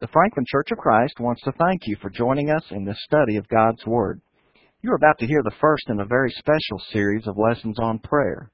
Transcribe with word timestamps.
The 0.00 0.06
Franklin 0.06 0.44
Church 0.48 0.70
of 0.70 0.78
Christ 0.78 1.18
wants 1.18 1.42
to 1.42 1.50
thank 1.50 1.80
you 1.86 1.96
for 2.00 2.08
joining 2.08 2.50
us 2.50 2.62
in 2.70 2.84
this 2.84 3.02
study 3.02 3.34
of 3.34 3.48
God's 3.48 3.84
Word. 3.84 4.20
You're 4.80 4.94
about 4.94 5.18
to 5.18 5.26
hear 5.26 5.42
the 5.42 5.56
first 5.60 5.82
in 5.88 5.98
a 5.98 6.04
very 6.04 6.30
special 6.38 6.80
series 6.92 7.26
of 7.26 7.36
lessons 7.36 7.80
on 7.80 7.98
prayer. 7.98 8.52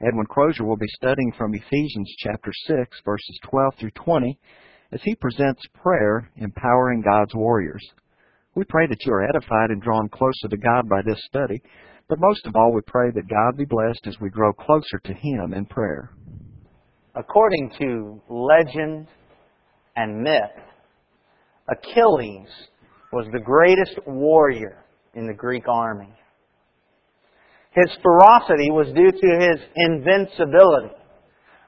Edwin 0.00 0.24
Crozier 0.24 0.64
will 0.64 0.78
be 0.78 0.88
studying 0.96 1.30
from 1.36 1.54
Ephesians 1.54 2.10
chapter 2.20 2.50
6, 2.68 3.00
verses 3.04 3.38
12 3.50 3.74
through 3.78 3.90
20, 3.90 4.38
as 4.92 5.00
he 5.04 5.14
presents 5.16 5.60
prayer 5.74 6.30
empowering 6.36 7.02
God's 7.02 7.34
warriors. 7.34 7.86
We 8.54 8.64
pray 8.64 8.86
that 8.86 9.04
you 9.04 9.12
are 9.12 9.28
edified 9.28 9.68
and 9.68 9.82
drawn 9.82 10.08
closer 10.08 10.48
to 10.48 10.56
God 10.56 10.88
by 10.88 11.02
this 11.02 11.22
study, 11.26 11.60
but 12.08 12.18
most 12.18 12.46
of 12.46 12.56
all, 12.56 12.72
we 12.72 12.80
pray 12.86 13.10
that 13.10 13.28
God 13.28 13.58
be 13.58 13.66
blessed 13.66 14.06
as 14.06 14.18
we 14.22 14.30
grow 14.30 14.54
closer 14.54 14.98
to 15.04 15.12
Him 15.12 15.52
in 15.52 15.66
prayer. 15.66 16.14
According 17.14 17.72
to 17.78 18.22
legend 18.30 19.08
and 19.94 20.22
myth, 20.22 20.64
Achilles 21.68 22.48
was 23.12 23.26
the 23.32 23.40
greatest 23.40 23.98
warrior 24.06 24.84
in 25.14 25.26
the 25.26 25.34
Greek 25.34 25.68
army. 25.68 26.12
His 27.72 27.92
ferocity 28.02 28.70
was 28.72 28.88
due 28.96 29.12
to 29.12 29.30
his 29.36 29.60
invincibility. 29.76 30.94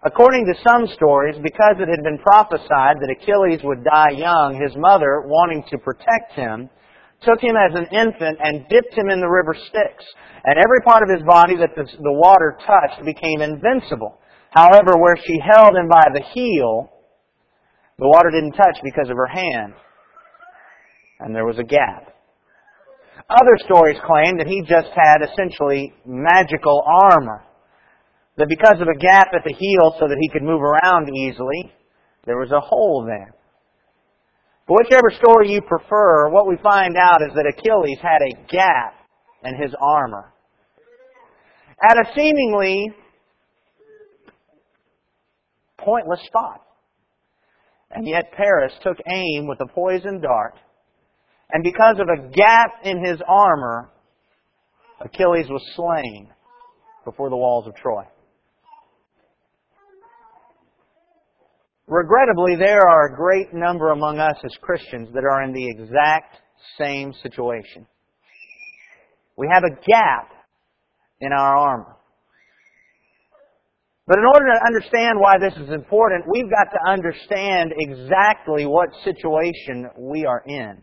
According 0.02 0.46
to 0.48 0.60
some 0.64 0.88
stories, 0.96 1.36
because 1.42 1.76
it 1.76 1.92
had 1.92 2.02
been 2.02 2.18
prophesied 2.24 2.96
that 2.96 3.12
Achilles 3.20 3.60
would 3.62 3.84
die 3.84 4.16
young, 4.16 4.56
his 4.56 4.72
mother, 4.76 5.28
wanting 5.28 5.62
to 5.68 5.76
protect 5.76 6.32
him, 6.32 6.70
took 7.20 7.38
him 7.44 7.52
as 7.52 7.76
an 7.76 7.84
infant 7.92 8.38
and 8.40 8.64
dipped 8.70 8.96
him 8.96 9.10
in 9.10 9.20
the 9.20 9.28
river 9.28 9.54
Styx. 9.68 10.00
And 10.44 10.56
every 10.56 10.80
part 10.80 11.04
of 11.04 11.12
his 11.12 11.20
body 11.28 11.56
that 11.60 11.76
the, 11.76 12.16
water 12.16 12.56
touched 12.64 13.04
became 13.04 13.44
invincible. 13.44 14.16
However, 14.50 14.96
where 14.96 15.20
she 15.20 15.36
held 15.44 15.76
him 15.76 15.88
by 15.92 16.08
the 16.14 16.24
heel, 16.32 16.88
the 17.98 18.08
water 18.08 18.30
didn't 18.32 18.56
touch 18.56 18.80
because 18.82 19.10
of 19.10 19.16
her 19.20 19.28
hand 19.28 19.74
and 21.20 21.34
there 21.34 21.46
was 21.46 21.58
a 21.58 21.64
gap. 21.64 22.14
Other 23.28 23.56
stories 23.64 23.98
claim 24.06 24.38
that 24.38 24.48
he 24.48 24.62
just 24.62 24.88
had 24.94 25.22
essentially 25.22 25.92
magical 26.04 26.82
armor. 26.84 27.44
That 28.36 28.48
because 28.48 28.80
of 28.80 28.88
a 28.88 28.98
gap 28.98 29.28
at 29.34 29.44
the 29.44 29.54
heel 29.54 29.94
so 30.00 30.08
that 30.08 30.16
he 30.20 30.28
could 30.30 30.42
move 30.42 30.62
around 30.62 31.08
easily, 31.14 31.72
there 32.24 32.38
was 32.38 32.50
a 32.50 32.60
hole 32.60 33.04
there. 33.06 33.34
But 34.66 34.78
whichever 34.82 35.10
story 35.22 35.52
you 35.52 35.60
prefer, 35.60 36.30
what 36.30 36.48
we 36.48 36.56
find 36.62 36.96
out 36.96 37.22
is 37.22 37.34
that 37.34 37.52
Achilles 37.58 37.98
had 38.02 38.22
a 38.22 38.46
gap 38.50 38.94
in 39.44 39.60
his 39.60 39.74
armor. 39.80 40.32
At 41.88 41.98
a 41.98 42.10
seemingly 42.16 42.94
pointless 45.78 46.20
spot. 46.26 46.62
And 47.90 48.06
yet 48.06 48.32
Paris 48.32 48.72
took 48.82 48.96
aim 49.06 49.46
with 49.48 49.60
a 49.60 49.66
poisoned 49.66 50.22
dart 50.22 50.54
and 51.52 51.64
because 51.64 51.96
of 51.98 52.08
a 52.08 52.28
gap 52.30 52.72
in 52.84 53.04
his 53.04 53.20
armor, 53.26 53.90
Achilles 55.00 55.46
was 55.48 55.62
slain 55.74 56.30
before 57.04 57.30
the 57.30 57.36
walls 57.36 57.66
of 57.66 57.74
Troy. 57.74 58.04
Regrettably, 61.86 62.54
there 62.56 62.86
are 62.88 63.12
a 63.12 63.16
great 63.16 63.52
number 63.52 63.90
among 63.90 64.18
us 64.20 64.36
as 64.44 64.52
Christians 64.60 65.08
that 65.12 65.24
are 65.24 65.42
in 65.42 65.52
the 65.52 65.66
exact 65.66 66.36
same 66.78 67.12
situation. 67.20 67.86
We 69.36 69.48
have 69.52 69.64
a 69.64 69.70
gap 69.70 70.30
in 71.20 71.32
our 71.32 71.56
armor. 71.56 71.96
But 74.06 74.18
in 74.18 74.24
order 74.24 74.46
to 74.52 74.66
understand 74.66 75.18
why 75.18 75.38
this 75.38 75.54
is 75.54 75.72
important, 75.72 76.24
we've 76.28 76.50
got 76.50 76.70
to 76.72 76.90
understand 76.90 77.72
exactly 77.76 78.66
what 78.66 78.88
situation 79.04 79.88
we 79.98 80.24
are 80.26 80.42
in. 80.46 80.82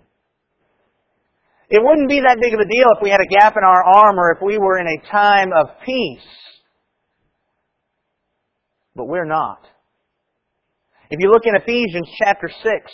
It 1.69 1.83
wouldn't 1.83 2.09
be 2.09 2.21
that 2.21 2.39
big 2.41 2.53
of 2.53 2.59
a 2.59 2.65
deal 2.65 2.87
if 2.95 3.03
we 3.03 3.09
had 3.09 3.19
a 3.19 3.39
gap 3.39 3.55
in 3.57 3.63
our 3.63 3.83
armor 3.83 4.31
if 4.31 4.41
we 4.41 4.57
were 4.57 4.79
in 4.79 4.87
a 4.87 5.11
time 5.11 5.49
of 5.51 5.67
peace. 5.85 6.27
But 8.95 9.07
we're 9.07 9.25
not. 9.25 9.59
If 11.09 11.19
you 11.19 11.29
look 11.29 11.43
in 11.45 11.55
Ephesians 11.55 12.07
chapter 12.23 12.49
6, 12.49 12.91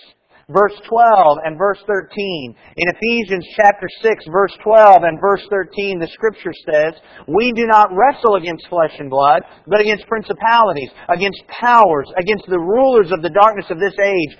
verse 0.49 0.73
12 0.89 1.37
and 1.45 1.57
verse 1.57 1.79
13. 1.85 2.55
In 2.77 2.87
Ephesians 2.89 3.45
chapter 3.55 3.87
6, 4.01 4.25
verse 4.31 4.53
12 4.63 5.03
and 5.03 5.21
verse 5.21 5.45
13, 5.49 5.99
the 5.99 6.09
scripture 6.11 6.53
says, 6.65 6.93
We 7.27 7.53
do 7.53 7.65
not 7.67 7.93
wrestle 7.93 8.35
against 8.35 8.67
flesh 8.69 8.93
and 8.99 9.09
blood, 9.09 9.43
but 9.67 9.81
against 9.81 10.07
principalities, 10.07 10.89
against 11.09 11.43
powers, 11.47 12.09
against 12.17 12.45
the 12.47 12.59
rulers 12.59 13.11
of 13.11 13.21
the 13.21 13.33
darkness 13.33 13.65
of 13.69 13.79
this 13.79 13.95
age, 14.01 14.37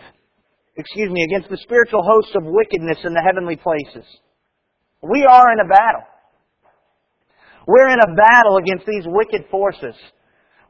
excuse 0.75 1.11
me, 1.11 1.23
against 1.23 1.49
the 1.49 1.61
spiritual 1.61 2.01
hosts 2.03 2.35
of 2.35 2.43
wickedness 2.45 2.97
in 3.05 3.13
the 3.13 3.23
heavenly 3.23 3.55
places. 3.55 4.05
We 5.03 5.28
are 5.28 5.52
in 5.52 5.59
a 5.59 5.68
battle. 5.68 6.08
We're 7.68 7.91
in 7.91 8.00
a 8.00 8.16
battle 8.16 8.58
against 8.58 8.86
these 8.88 9.03
wicked 9.06 9.46
forces. 9.52 9.96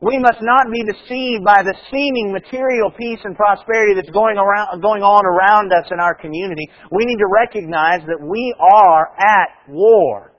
We 0.01 0.19
must 0.19 0.41
not 0.41 0.67
be 0.73 0.83
deceived 0.83 1.45
by 1.45 1.63
the 1.63 1.73
seeming 1.89 2.33
material 2.33 2.91
peace 2.91 3.21
and 3.23 3.37
prosperity 3.37 3.93
that's 3.95 4.09
going, 4.09 4.37
around, 4.37 4.81
going 4.81 5.01
on 5.01 5.23
around 5.23 5.71
us 5.71 5.87
in 5.91 5.99
our 5.99 6.13
community. 6.13 6.67
We 6.91 7.05
need 7.05 7.17
to 7.17 7.29
recognize 7.31 8.01
that 8.07 8.19
we 8.19 8.53
are 8.59 9.15
at 9.15 9.69
war. 9.69 10.33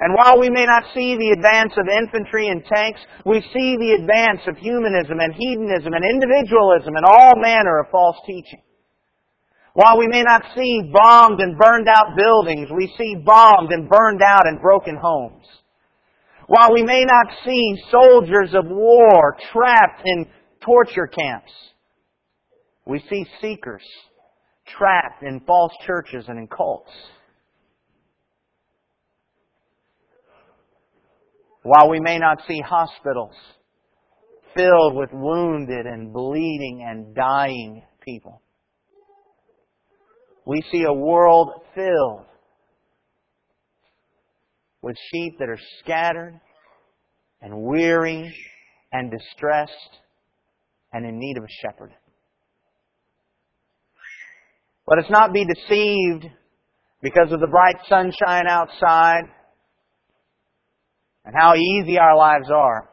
And 0.00 0.14
while 0.14 0.40
we 0.40 0.48
may 0.48 0.64
not 0.64 0.84
see 0.94 1.14
the 1.14 1.34
advance 1.36 1.72
of 1.76 1.86
infantry 1.86 2.48
and 2.48 2.64
tanks, 2.64 3.00
we 3.26 3.40
see 3.52 3.76
the 3.76 3.98
advance 4.00 4.40
of 4.48 4.56
humanism 4.56 5.20
and 5.20 5.34
hedonism 5.34 5.92
and 5.92 6.04
individualism 6.04 6.96
and 6.96 7.04
all 7.04 7.34
manner 7.36 7.80
of 7.80 7.90
false 7.90 8.16
teaching. 8.26 8.62
While 9.78 9.96
we 9.96 10.08
may 10.08 10.24
not 10.24 10.42
see 10.56 10.90
bombed 10.92 11.38
and 11.38 11.56
burned 11.56 11.86
out 11.86 12.16
buildings, 12.16 12.68
we 12.74 12.92
see 12.98 13.14
bombed 13.24 13.70
and 13.70 13.88
burned 13.88 14.20
out 14.20 14.44
and 14.44 14.60
broken 14.60 14.96
homes. 14.96 15.46
While 16.48 16.74
we 16.74 16.82
may 16.82 17.04
not 17.04 17.26
see 17.44 17.76
soldiers 17.88 18.54
of 18.54 18.64
war 18.66 19.36
trapped 19.52 20.02
in 20.04 20.26
torture 20.64 21.06
camps, 21.06 21.52
we 22.86 22.98
see 23.08 23.24
seekers 23.40 23.84
trapped 24.66 25.22
in 25.22 25.38
false 25.46 25.72
churches 25.86 26.24
and 26.26 26.40
in 26.40 26.48
cults. 26.48 26.90
While 31.62 31.88
we 31.88 32.00
may 32.00 32.18
not 32.18 32.38
see 32.48 32.60
hospitals 32.60 33.36
filled 34.56 34.96
with 34.96 35.10
wounded 35.12 35.86
and 35.86 36.12
bleeding 36.12 36.84
and 36.84 37.14
dying 37.14 37.84
people, 38.04 38.42
we 40.48 40.62
see 40.72 40.82
a 40.84 40.92
world 40.92 41.50
filled 41.74 42.24
with 44.80 44.96
sheep 45.12 45.34
that 45.38 45.50
are 45.50 45.60
scattered 45.80 46.40
and 47.42 47.54
weary 47.54 48.34
and 48.90 49.10
distressed 49.10 49.98
and 50.90 51.04
in 51.04 51.18
need 51.18 51.36
of 51.36 51.44
a 51.44 51.52
shepherd. 51.60 51.92
Let 54.86 55.04
us 55.04 55.10
not 55.10 55.34
be 55.34 55.44
deceived 55.44 56.24
because 57.02 57.30
of 57.30 57.40
the 57.40 57.46
bright 57.46 57.76
sunshine 57.86 58.46
outside 58.48 59.24
and 61.26 61.34
how 61.38 61.56
easy 61.56 61.98
our 61.98 62.16
lives 62.16 62.48
are 62.50 62.88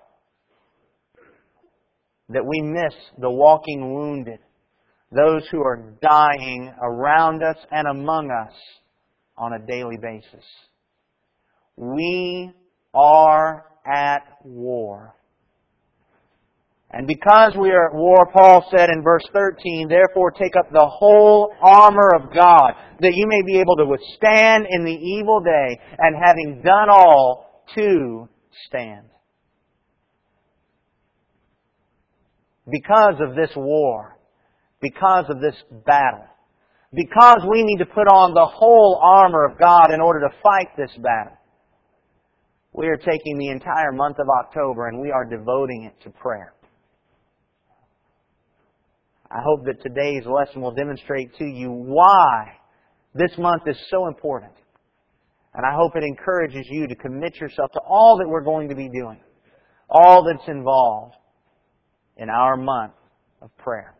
that 2.27 2.45
we 2.45 2.59
miss 2.61 2.93
the 3.17 3.31
walking 3.31 3.93
wounded, 3.93 4.39
those 5.15 5.47
who 5.49 5.61
are 5.61 5.93
dying 6.01 6.73
around 6.81 7.41
us 7.41 7.57
and 7.71 7.87
among 7.87 8.29
us 8.29 8.53
on 9.37 9.53
a 9.53 9.65
daily 9.65 9.97
basis. 10.01 10.45
We 11.77 12.51
are 12.93 13.65
at 13.85 14.21
war. 14.43 15.15
And 16.91 17.07
because 17.07 17.53
we 17.59 17.71
are 17.71 17.89
at 17.89 17.95
war, 17.95 18.29
Paul 18.31 18.65
said 18.71 18.89
in 18.89 19.03
verse 19.03 19.25
13, 19.33 19.89
therefore 19.89 20.31
take 20.31 20.55
up 20.57 20.71
the 20.71 20.87
whole 20.87 21.53
armor 21.61 22.11
of 22.15 22.33
God, 22.33 22.73
that 22.99 23.13
you 23.13 23.27
may 23.27 23.41
be 23.45 23.59
able 23.59 23.75
to 23.77 23.85
withstand 23.85 24.65
in 24.69 24.85
the 24.85 24.91
evil 24.91 25.41
day, 25.41 25.79
and 25.97 26.15
having 26.23 26.61
done 26.63 26.89
all, 26.89 27.63
to 27.75 28.29
stand. 28.67 29.07
Because 32.69 33.15
of 33.19 33.35
this 33.35 33.51
war, 33.55 34.14
because 34.93 35.25
of 35.29 35.41
this 35.41 35.55
battle, 35.85 36.25
because 36.93 37.41
we 37.49 37.63
need 37.63 37.79
to 37.79 37.85
put 37.85 38.07
on 38.07 38.33
the 38.33 38.45
whole 38.45 38.99
armor 39.01 39.45
of 39.45 39.57
God 39.57 39.91
in 39.91 39.99
order 39.99 40.19
to 40.19 40.29
fight 40.43 40.69
this 40.77 40.91
battle, 41.01 41.37
we 42.73 42.87
are 42.87 42.97
taking 42.97 43.37
the 43.37 43.49
entire 43.49 43.91
month 43.91 44.17
of 44.19 44.27
October 44.29 44.87
and 44.87 45.01
we 45.01 45.11
are 45.11 45.25
devoting 45.25 45.89
it 45.89 46.03
to 46.03 46.09
prayer. 46.11 46.53
I 49.31 49.39
hope 49.43 49.65
that 49.65 49.81
today's 49.81 50.25
lesson 50.25 50.61
will 50.61 50.73
demonstrate 50.73 51.35
to 51.37 51.45
you 51.45 51.71
why 51.71 52.45
this 53.15 53.31
month 53.37 53.63
is 53.65 53.77
so 53.89 54.07
important. 54.07 54.53
And 55.53 55.65
I 55.65 55.73
hope 55.75 55.93
it 55.95 56.03
encourages 56.03 56.67
you 56.69 56.87
to 56.87 56.95
commit 56.95 57.35
yourself 57.37 57.71
to 57.71 57.79
all 57.87 58.17
that 58.19 58.27
we're 58.27 58.43
going 58.43 58.69
to 58.69 58.75
be 58.75 58.89
doing, 58.89 59.19
all 59.89 60.23
that's 60.25 60.47
involved 60.47 61.15
in 62.17 62.29
our 62.29 62.55
month 62.57 62.93
of 63.41 63.55
prayer. 63.57 63.95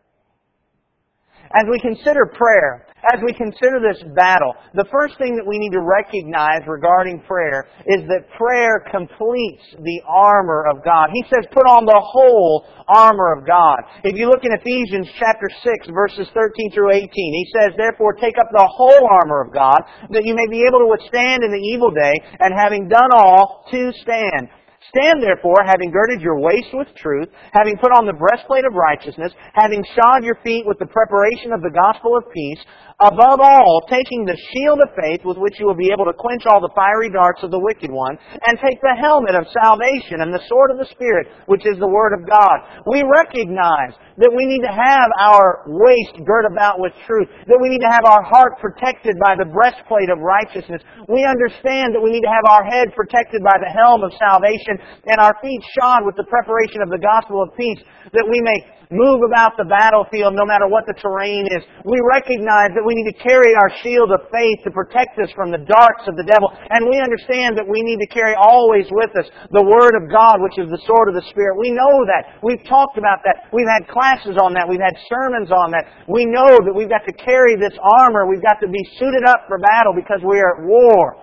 As 1.54 1.64
we 1.70 1.78
consider 1.80 2.26
prayer, 2.26 2.86
as 3.12 3.20
we 3.22 3.32
consider 3.32 3.78
this 3.78 4.02
battle, 4.16 4.54
the 4.74 4.88
first 4.90 5.14
thing 5.18 5.36
that 5.38 5.46
we 5.46 5.62
need 5.62 5.70
to 5.70 5.84
recognize 5.84 6.66
regarding 6.66 7.22
prayer 7.22 7.68
is 7.86 8.02
that 8.10 8.26
prayer 8.34 8.82
completes 8.90 9.62
the 9.78 10.02
armor 10.08 10.66
of 10.66 10.82
God. 10.82 11.14
He 11.14 11.22
says, 11.30 11.46
put 11.54 11.70
on 11.70 11.86
the 11.86 12.02
whole 12.02 12.66
armor 12.88 13.30
of 13.30 13.46
God. 13.46 13.78
If 14.02 14.18
you 14.18 14.26
look 14.26 14.42
in 14.42 14.50
Ephesians 14.50 15.06
chapter 15.22 15.46
6, 15.46 15.94
verses 15.94 16.26
13 16.34 16.72
through 16.74 16.98
18, 16.98 17.06
he 17.06 17.46
says, 17.54 17.78
therefore 17.78 18.18
take 18.18 18.34
up 18.42 18.50
the 18.50 18.66
whole 18.66 19.06
armor 19.06 19.38
of 19.44 19.54
God, 19.54 19.78
that 20.10 20.26
you 20.26 20.34
may 20.34 20.50
be 20.50 20.66
able 20.66 20.82
to 20.82 20.90
withstand 20.90 21.46
in 21.46 21.54
the 21.54 21.62
evil 21.62 21.94
day, 21.94 22.14
and 22.40 22.58
having 22.58 22.88
done 22.88 23.14
all, 23.14 23.66
to 23.70 23.92
stand. 24.02 24.50
Stand 24.94 25.22
therefore, 25.22 25.66
having 25.66 25.90
girded 25.90 26.20
your 26.20 26.38
waist 26.38 26.70
with 26.72 26.88
truth, 26.96 27.28
having 27.52 27.76
put 27.78 27.90
on 27.90 28.06
the 28.06 28.14
breastplate 28.14 28.64
of 28.64 28.74
righteousness, 28.74 29.32
having 29.54 29.84
shod 29.94 30.22
your 30.22 30.38
feet 30.44 30.66
with 30.66 30.78
the 30.78 30.86
preparation 30.86 31.52
of 31.52 31.62
the 31.62 31.74
gospel 31.74 32.16
of 32.16 32.30
peace, 32.30 32.62
above 33.00 33.40
all, 33.42 33.84
taking 33.90 34.24
the 34.24 34.38
shield 34.54 34.80
of 34.80 34.88
faith 34.96 35.20
with 35.24 35.36
which 35.36 35.60
you 35.60 35.66
will 35.66 35.76
be 35.76 35.92
able 35.92 36.06
to 36.06 36.16
quench 36.16 36.46
all 36.46 36.60
the 36.60 36.72
fiery 36.72 37.10
darts 37.10 37.42
of 37.42 37.50
the 37.50 37.60
wicked 37.60 37.90
one, 37.90 38.16
and 38.46 38.56
take 38.62 38.80
the 38.80 38.96
helmet 38.96 39.34
of 39.34 39.44
salvation 39.52 40.24
and 40.24 40.32
the 40.32 40.44
sword 40.48 40.70
of 40.70 40.78
the 40.78 40.88
Spirit, 40.94 41.28
which 41.44 41.66
is 41.66 41.76
the 41.76 41.88
Word 41.88 42.16
of 42.16 42.24
God. 42.24 42.56
We 42.88 43.04
recognize 43.04 43.92
that 44.16 44.32
we 44.32 44.48
need 44.48 44.64
to 44.64 44.72
have 44.72 45.08
our 45.20 45.68
waist 45.68 46.16
girt 46.24 46.48
about 46.48 46.80
with 46.80 46.96
truth, 47.04 47.28
that 47.44 47.60
we 47.60 47.68
need 47.68 47.84
to 47.84 47.92
have 47.92 48.08
our 48.08 48.24
heart 48.24 48.56
protected 48.64 49.12
by 49.20 49.36
the 49.36 49.44
breastplate 49.44 50.08
of 50.08 50.24
righteousness. 50.24 50.80
We 51.04 51.28
understand 51.28 51.92
that 51.92 52.00
we 52.00 52.16
need 52.16 52.24
to 52.24 52.32
have 52.32 52.48
our 52.48 52.64
head 52.64 52.96
protected 52.96 53.44
by 53.44 53.60
the 53.60 53.68
helm 53.68 54.00
of 54.00 54.16
salvation 54.16 54.75
and 55.06 55.18
our 55.20 55.34
feet 55.42 55.62
shod 55.78 56.04
with 56.04 56.16
the 56.16 56.24
preparation 56.24 56.82
of 56.82 56.90
the 56.90 57.00
gospel 57.00 57.42
of 57.42 57.54
peace, 57.56 57.80
that 58.12 58.26
we 58.26 58.40
may 58.40 58.58
move 58.90 59.18
about 59.26 59.58
the 59.58 59.66
battlefield 59.66 60.34
no 60.34 60.46
matter 60.46 60.70
what 60.70 60.86
the 60.86 60.94
terrain 60.94 61.46
is. 61.50 61.62
We 61.82 61.98
recognize 62.06 62.70
that 62.74 62.86
we 62.86 62.94
need 62.94 63.10
to 63.10 63.18
carry 63.18 63.50
our 63.58 63.70
shield 63.82 64.14
of 64.14 64.30
faith 64.30 64.62
to 64.62 64.70
protect 64.70 65.18
us 65.18 65.30
from 65.34 65.50
the 65.50 65.62
darts 65.62 66.06
of 66.06 66.14
the 66.14 66.26
devil. 66.26 66.50
And 66.70 66.86
we 66.86 67.02
understand 67.02 67.58
that 67.58 67.66
we 67.66 67.82
need 67.82 67.98
to 67.98 68.10
carry 68.10 68.38
always 68.38 68.86
with 68.90 69.10
us 69.18 69.26
the 69.50 69.64
Word 69.64 69.98
of 69.98 70.06
God, 70.06 70.38
which 70.38 70.58
is 70.58 70.70
the 70.70 70.82
sword 70.86 71.10
of 71.10 71.18
the 71.18 71.26
Spirit. 71.30 71.58
We 71.58 71.74
know 71.74 72.06
that. 72.06 72.38
We've 72.42 72.62
talked 72.66 72.98
about 72.98 73.26
that. 73.26 73.50
We've 73.50 73.70
had 73.70 73.90
classes 73.90 74.38
on 74.38 74.54
that. 74.54 74.70
We've 74.70 74.82
had 74.82 74.94
sermons 75.10 75.50
on 75.50 75.74
that. 75.74 76.06
We 76.06 76.22
know 76.22 76.62
that 76.62 76.74
we've 76.74 76.90
got 76.90 77.02
to 77.10 77.14
carry 77.18 77.58
this 77.58 77.74
armor. 77.82 78.26
We've 78.30 78.44
got 78.44 78.62
to 78.62 78.70
be 78.70 78.82
suited 78.98 79.26
up 79.26 79.50
for 79.50 79.58
battle 79.58 79.94
because 79.98 80.22
we 80.22 80.38
are 80.38 80.58
at 80.58 80.60
war. 80.62 81.18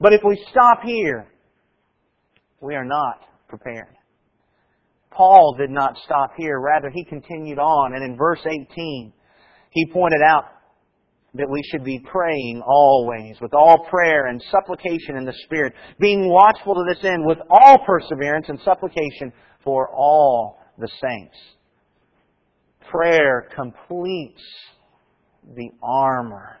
But 0.00 0.12
if 0.12 0.22
we 0.26 0.34
stop 0.50 0.82
here, 0.82 1.31
we 2.62 2.74
are 2.74 2.84
not 2.84 3.20
prepared. 3.48 3.94
Paul 5.10 5.56
did 5.58 5.70
not 5.70 5.98
stop 6.04 6.30
here. 6.36 6.58
Rather, 6.58 6.88
he 6.90 7.04
continued 7.04 7.58
on. 7.58 7.94
And 7.94 8.04
in 8.04 8.16
verse 8.16 8.40
18, 8.46 9.12
he 9.70 9.86
pointed 9.92 10.22
out 10.22 10.44
that 11.34 11.48
we 11.50 11.62
should 11.70 11.84
be 11.84 11.98
praying 11.98 12.62
always 12.64 13.36
with 13.40 13.54
all 13.54 13.86
prayer 13.90 14.26
and 14.26 14.42
supplication 14.50 15.16
in 15.16 15.24
the 15.24 15.34
Spirit, 15.44 15.74
being 15.98 16.28
watchful 16.28 16.74
to 16.74 16.84
this 16.88 17.04
end 17.04 17.24
with 17.26 17.38
all 17.50 17.78
perseverance 17.86 18.46
and 18.48 18.60
supplication 18.64 19.32
for 19.64 19.88
all 19.90 20.58
the 20.78 20.88
saints. 21.00 21.36
Prayer 22.90 23.48
completes 23.54 24.42
the 25.56 25.70
armor. 25.82 26.58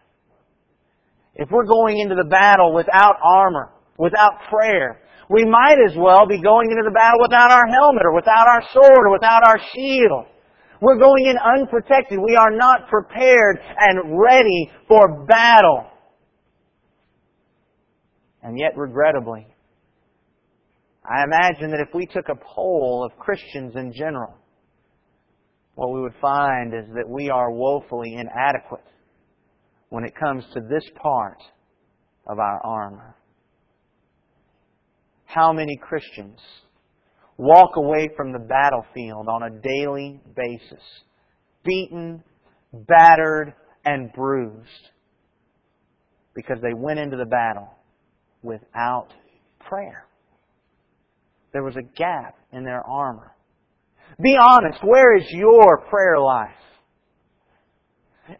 If 1.34 1.50
we're 1.50 1.66
going 1.66 1.98
into 1.98 2.14
the 2.14 2.28
battle 2.28 2.74
without 2.74 3.16
armor, 3.22 3.70
without 3.98 4.32
prayer, 4.50 5.01
we 5.32 5.46
might 5.46 5.78
as 5.88 5.96
well 5.96 6.26
be 6.28 6.42
going 6.42 6.70
into 6.70 6.82
the 6.84 6.92
battle 6.92 7.20
without 7.22 7.50
our 7.50 7.66
helmet 7.66 8.02
or 8.04 8.14
without 8.14 8.46
our 8.46 8.62
sword 8.72 9.06
or 9.06 9.12
without 9.12 9.42
our 9.46 9.58
shield. 9.74 10.26
We're 10.82 10.98
going 10.98 11.26
in 11.26 11.36
unprotected. 11.38 12.18
We 12.18 12.36
are 12.36 12.50
not 12.50 12.88
prepared 12.88 13.58
and 13.78 14.18
ready 14.20 14.70
for 14.86 15.24
battle. 15.24 15.86
And 18.42 18.58
yet, 18.58 18.76
regrettably, 18.76 19.46
I 21.04 21.24
imagine 21.24 21.70
that 21.70 21.80
if 21.80 21.94
we 21.94 22.06
took 22.06 22.28
a 22.28 22.38
poll 22.54 23.08
of 23.08 23.18
Christians 23.18 23.74
in 23.76 23.92
general, 23.92 24.34
what 25.76 25.94
we 25.94 26.02
would 26.02 26.14
find 26.20 26.74
is 26.74 26.84
that 26.94 27.08
we 27.08 27.30
are 27.30 27.50
woefully 27.50 28.14
inadequate 28.14 28.84
when 29.88 30.04
it 30.04 30.12
comes 30.14 30.44
to 30.52 30.60
this 30.60 30.84
part 31.00 31.38
of 32.26 32.38
our 32.38 32.60
armor 32.64 33.16
how 35.32 35.52
many 35.52 35.76
Christians 35.76 36.38
walk 37.38 37.76
away 37.76 38.08
from 38.16 38.32
the 38.32 38.38
battlefield 38.38 39.28
on 39.28 39.42
a 39.42 39.60
daily 39.62 40.20
basis, 40.36 40.82
beaten, 41.64 42.22
battered, 42.72 43.54
and 43.84 44.12
bruised 44.12 44.90
because 46.34 46.58
they 46.62 46.74
went 46.74 46.98
into 46.98 47.16
the 47.16 47.26
battle 47.26 47.68
without 48.42 49.08
prayer. 49.68 50.06
There 51.52 51.62
was 51.62 51.76
a 51.76 51.96
gap 51.96 52.36
in 52.52 52.64
their 52.64 52.82
armor. 52.86 53.32
Be 54.22 54.36
honest, 54.38 54.80
where 54.84 55.16
is 55.16 55.24
your 55.30 55.78
prayer 55.88 56.18
life? 56.18 56.50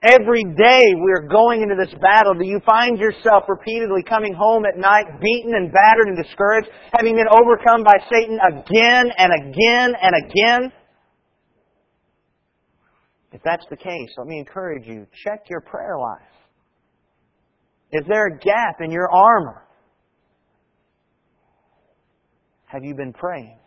Every 0.01 0.43
day 0.57 0.83
we're 0.97 1.29
going 1.29 1.63
into 1.63 1.75
this 1.75 1.93
battle, 2.01 2.35
do 2.35 2.47
you 2.47 2.61
find 2.65 2.99
yourself 2.99 3.45
repeatedly 3.49 4.03
coming 4.09 4.33
home 4.33 4.65
at 4.65 4.79
night 4.79 5.07
beaten 5.21 5.55
and 5.55 5.73
battered 5.73 6.07
and 6.07 6.17
discouraged, 6.17 6.69
having 6.93 7.17
been 7.17 7.27
overcome 7.29 7.83
by 7.85 7.97
Satan 8.11 8.39
again 8.41 9.11
and 9.19 9.33
again 9.33 9.93
and 10.01 10.15
again? 10.25 10.73
If 13.33 13.41
that's 13.45 13.65
the 13.71 13.77
case, 13.77 14.11
let 14.19 14.27
me 14.27 14.39
encourage 14.39 14.87
you, 14.87 15.07
check 15.25 15.45
your 15.49 15.61
prayer 15.61 15.99
life. 15.99 16.21
Is 17.93 18.05
there 18.09 18.27
a 18.27 18.39
gap 18.39 18.81
in 18.81 18.91
your 18.91 19.11
armor? 19.11 19.63
Have 22.67 22.85
you 22.85 22.95
been 22.95 23.13
praying? 23.13 23.59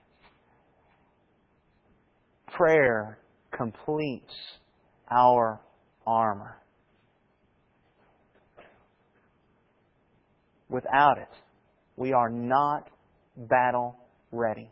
Prayer 2.56 3.20
completes 3.52 4.34
our 5.12 5.60
armor. 6.06 6.58
Without 10.70 11.18
it, 11.18 11.30
we 11.96 12.14
are 12.14 12.30
not 12.30 12.90
battle 13.38 13.98
ready. 14.32 14.70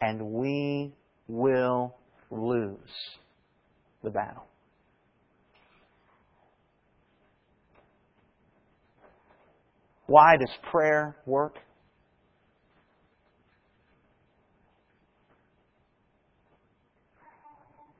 And 0.00 0.20
we 0.32 0.92
will 1.28 1.94
lose 2.30 2.78
the 4.02 4.10
battle. 4.10 4.46
Why 10.06 10.36
does 10.36 10.50
prayer 10.70 11.16
work? 11.24 11.56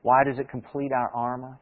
Why 0.03 0.23
does 0.23 0.37
it 0.37 0.47
complete 0.49 0.91
our 0.91 1.09
armor? 1.09 1.59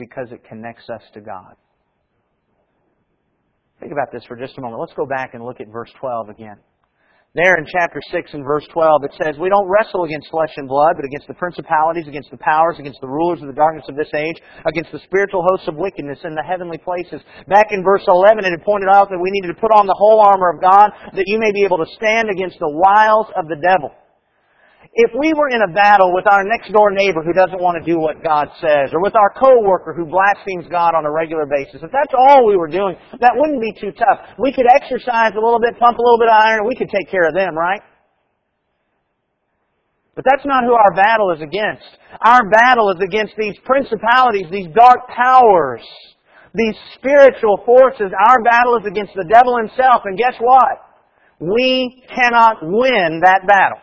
Because 0.00 0.32
it 0.32 0.42
connects 0.48 0.88
us 0.90 1.02
to 1.14 1.20
God. 1.20 1.54
Think 3.78 3.92
about 3.92 4.10
this 4.12 4.24
for 4.26 4.36
just 4.36 4.58
a 4.58 4.60
moment. 4.60 4.80
Let's 4.80 4.96
go 4.96 5.06
back 5.06 5.34
and 5.34 5.44
look 5.44 5.60
at 5.60 5.68
verse 5.68 5.92
12 6.00 6.28
again. 6.30 6.56
There 7.30 7.54
in 7.54 7.64
chapter 7.70 8.02
6 8.02 8.34
and 8.34 8.42
verse 8.42 8.66
12, 8.74 9.06
it 9.06 9.14
says, 9.22 9.38
We 9.38 9.54
don't 9.54 9.70
wrestle 9.70 10.02
against 10.02 10.34
flesh 10.34 10.50
and 10.58 10.66
blood, 10.66 10.98
but 10.98 11.06
against 11.06 11.30
the 11.30 11.38
principalities, 11.38 12.10
against 12.10 12.34
the 12.34 12.42
powers, 12.42 12.74
against 12.82 12.98
the 13.00 13.06
rulers 13.06 13.38
of 13.40 13.46
the 13.46 13.54
darkness 13.54 13.86
of 13.86 13.94
this 13.94 14.10
age, 14.18 14.34
against 14.66 14.90
the 14.90 14.98
spiritual 15.06 15.46
hosts 15.46 15.70
of 15.70 15.78
wickedness 15.78 16.18
in 16.26 16.34
the 16.34 16.42
heavenly 16.42 16.78
places. 16.78 17.22
Back 17.46 17.70
in 17.70 17.86
verse 17.86 18.02
11, 18.08 18.42
it 18.42 18.50
had 18.50 18.66
pointed 18.66 18.90
out 18.90 19.14
that 19.14 19.22
we 19.22 19.30
needed 19.30 19.54
to 19.54 19.62
put 19.62 19.70
on 19.70 19.86
the 19.86 19.94
whole 19.94 20.18
armor 20.18 20.50
of 20.50 20.58
God 20.58 20.90
that 21.14 21.30
you 21.30 21.38
may 21.38 21.54
be 21.54 21.62
able 21.62 21.78
to 21.78 21.86
stand 21.94 22.34
against 22.34 22.58
the 22.58 22.68
wiles 22.68 23.30
of 23.38 23.46
the 23.46 23.62
devil. 23.62 23.94
If 24.90 25.14
we 25.14 25.30
were 25.38 25.46
in 25.54 25.62
a 25.62 25.70
battle 25.70 26.10
with 26.10 26.26
our 26.26 26.42
next 26.42 26.74
door 26.74 26.90
neighbor 26.90 27.22
who 27.22 27.30
doesn't 27.30 27.62
want 27.62 27.78
to 27.78 27.84
do 27.86 28.02
what 28.02 28.26
God 28.26 28.50
says, 28.58 28.90
or 28.90 28.98
with 28.98 29.14
our 29.14 29.30
coworker 29.38 29.94
who 29.94 30.02
blasphemes 30.02 30.66
God 30.66 30.98
on 30.98 31.06
a 31.06 31.12
regular 31.12 31.46
basis, 31.46 31.78
if 31.78 31.94
that's 31.94 32.10
all 32.10 32.42
we 32.42 32.58
were 32.58 32.66
doing, 32.66 32.98
that 33.22 33.38
wouldn't 33.38 33.62
be 33.62 33.70
too 33.78 33.94
tough. 33.94 34.18
We 34.34 34.50
could 34.50 34.66
exercise 34.66 35.30
a 35.38 35.42
little 35.42 35.62
bit, 35.62 35.78
pump 35.78 35.94
a 35.94 36.02
little 36.02 36.18
bit 36.18 36.26
of 36.26 36.34
iron, 36.34 36.66
and 36.66 36.68
we 36.68 36.74
could 36.74 36.90
take 36.90 37.06
care 37.06 37.22
of 37.22 37.38
them, 37.38 37.54
right? 37.54 37.78
But 40.18 40.26
that's 40.26 40.42
not 40.44 40.66
who 40.66 40.74
our 40.74 40.90
battle 40.98 41.30
is 41.38 41.40
against. 41.40 41.86
Our 42.26 42.50
battle 42.50 42.90
is 42.90 42.98
against 42.98 43.38
these 43.38 43.54
principalities, 43.62 44.50
these 44.50 44.74
dark 44.74 45.06
powers, 45.06 45.86
these 46.52 46.74
spiritual 46.98 47.62
forces. 47.62 48.10
Our 48.10 48.42
battle 48.42 48.74
is 48.82 48.90
against 48.90 49.14
the 49.14 49.30
devil 49.30 49.54
himself, 49.54 50.02
and 50.04 50.18
guess 50.18 50.34
what? 50.42 50.82
We 51.38 52.02
cannot 52.10 52.58
win 52.60 53.22
that 53.22 53.46
battle. 53.46 53.78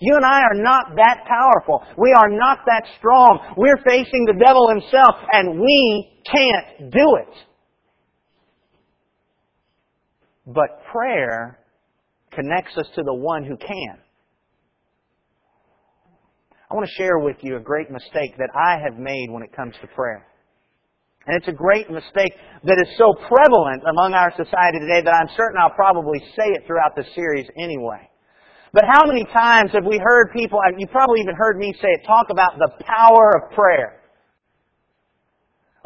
You 0.00 0.16
and 0.16 0.24
I 0.24 0.40
are 0.40 0.54
not 0.54 0.96
that 0.96 1.24
powerful. 1.26 1.82
We 1.96 2.12
are 2.12 2.28
not 2.28 2.58
that 2.66 2.84
strong. 2.98 3.54
We're 3.56 3.82
facing 3.86 4.24
the 4.26 4.42
devil 4.44 4.68
himself 4.68 5.16
and 5.32 5.60
we 5.60 6.10
can't 6.26 6.90
do 6.90 7.16
it. 7.20 7.34
But 10.46 10.84
prayer 10.92 11.58
connects 12.32 12.76
us 12.76 12.86
to 12.96 13.02
the 13.02 13.14
one 13.14 13.44
who 13.44 13.56
can. 13.56 13.98
I 16.70 16.74
want 16.74 16.86
to 16.86 17.02
share 17.02 17.18
with 17.18 17.36
you 17.42 17.56
a 17.56 17.60
great 17.60 17.90
mistake 17.90 18.36
that 18.38 18.50
I 18.54 18.82
have 18.82 18.98
made 18.98 19.28
when 19.30 19.42
it 19.42 19.54
comes 19.54 19.74
to 19.80 19.86
prayer. 19.88 20.26
And 21.26 21.36
it's 21.36 21.48
a 21.48 21.52
great 21.52 21.90
mistake 21.90 22.34
that 22.64 22.78
is 22.82 22.98
so 22.98 23.14
prevalent 23.28 23.82
among 23.88 24.12
our 24.12 24.30
society 24.32 24.80
today 24.80 25.00
that 25.04 25.14
I'm 25.14 25.28
certain 25.36 25.56
I'll 25.58 25.70
probably 25.70 26.18
say 26.36 26.50
it 26.52 26.64
throughout 26.66 26.96
the 26.96 27.04
series 27.14 27.46
anyway. 27.56 28.10
But 28.74 28.82
how 28.90 29.06
many 29.06 29.24
times 29.32 29.70
have 29.72 29.84
we 29.86 30.00
heard 30.02 30.32
people, 30.34 30.58
uh, 30.58 30.76
you 30.76 30.88
probably 30.88 31.20
even 31.20 31.36
heard 31.36 31.56
me 31.56 31.72
say 31.80 31.86
it, 31.86 32.00
talk 32.04 32.26
about 32.30 32.58
the 32.58 32.72
power 32.84 33.30
of 33.36 33.52
prayer. 33.54 34.00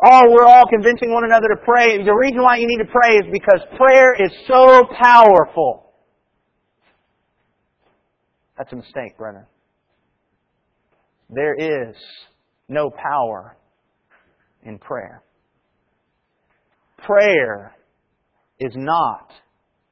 Oh, 0.02 0.22
we're 0.30 0.46
all 0.46 0.64
convincing 0.70 1.12
one 1.12 1.24
another 1.24 1.48
to 1.48 1.56
pray. 1.66 2.02
The 2.02 2.14
reason 2.14 2.42
why 2.42 2.56
you 2.56 2.66
need 2.66 2.78
to 2.78 2.90
pray 2.90 3.16
is 3.16 3.24
because 3.30 3.60
prayer 3.76 4.14
is 4.14 4.32
so 4.46 4.84
powerful. 4.98 5.92
That's 8.56 8.72
a 8.72 8.76
mistake, 8.76 9.18
brother. 9.18 9.46
There 11.28 11.54
is 11.54 11.94
no 12.70 12.90
power 12.90 13.54
in 14.64 14.78
prayer. 14.78 15.22
Prayer 17.04 17.76
is 18.58 18.72
not 18.74 19.30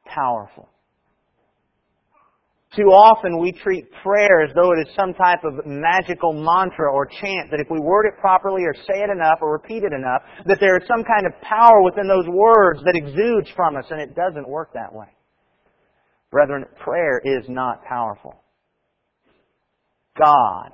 powerful. 0.07 0.71
Too 2.76 2.92
often 2.92 3.40
we 3.40 3.52
treat 3.52 3.87
prayer 4.02 4.42
as 4.42 4.54
though 4.54 4.73
it 4.73 4.87
is 4.87 4.95
some 4.95 5.14
type 5.14 5.40
of 5.45 5.64
magical 5.64 6.35
mantra 6.35 6.92
or 6.92 7.06
chant 7.06 7.50
that 7.50 7.59
if 7.59 7.68
we 7.71 7.80
word 7.80 8.04
it 8.04 8.21
properly 8.21 8.64
or 8.64 8.75
say 8.75 9.00
it 9.00 9.09
enough 9.09 9.38
or 9.40 9.52
repeat 9.52 9.83
it 9.83 9.95
enough, 9.95 10.21
that 10.45 10.59
there 10.61 10.76
is 10.76 10.87
some 10.87 11.02
kind 11.02 11.25
of 11.25 11.33
power 11.40 11.83
within 11.83 12.06
those 12.06 12.26
words 12.28 12.80
that 12.85 12.95
exudes 12.95 13.49
from 13.56 13.76
us, 13.76 13.87
and 13.88 13.99
it 13.99 14.14
doesn't 14.14 14.47
work 14.47 14.75
that 14.75 14.92
way. 14.92 15.06
Brethren, 16.30 16.66
prayer 16.85 17.18
is 17.25 17.47
not 17.49 17.83
powerful. 17.85 18.35
God 20.18 20.71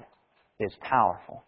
is 0.59 0.73
powerful. 0.81 1.45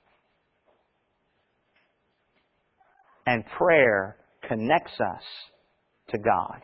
And 3.27 3.45
prayer 3.59 4.17
connects 4.47 5.01
us 5.01 5.23
to 6.11 6.19
God. 6.19 6.61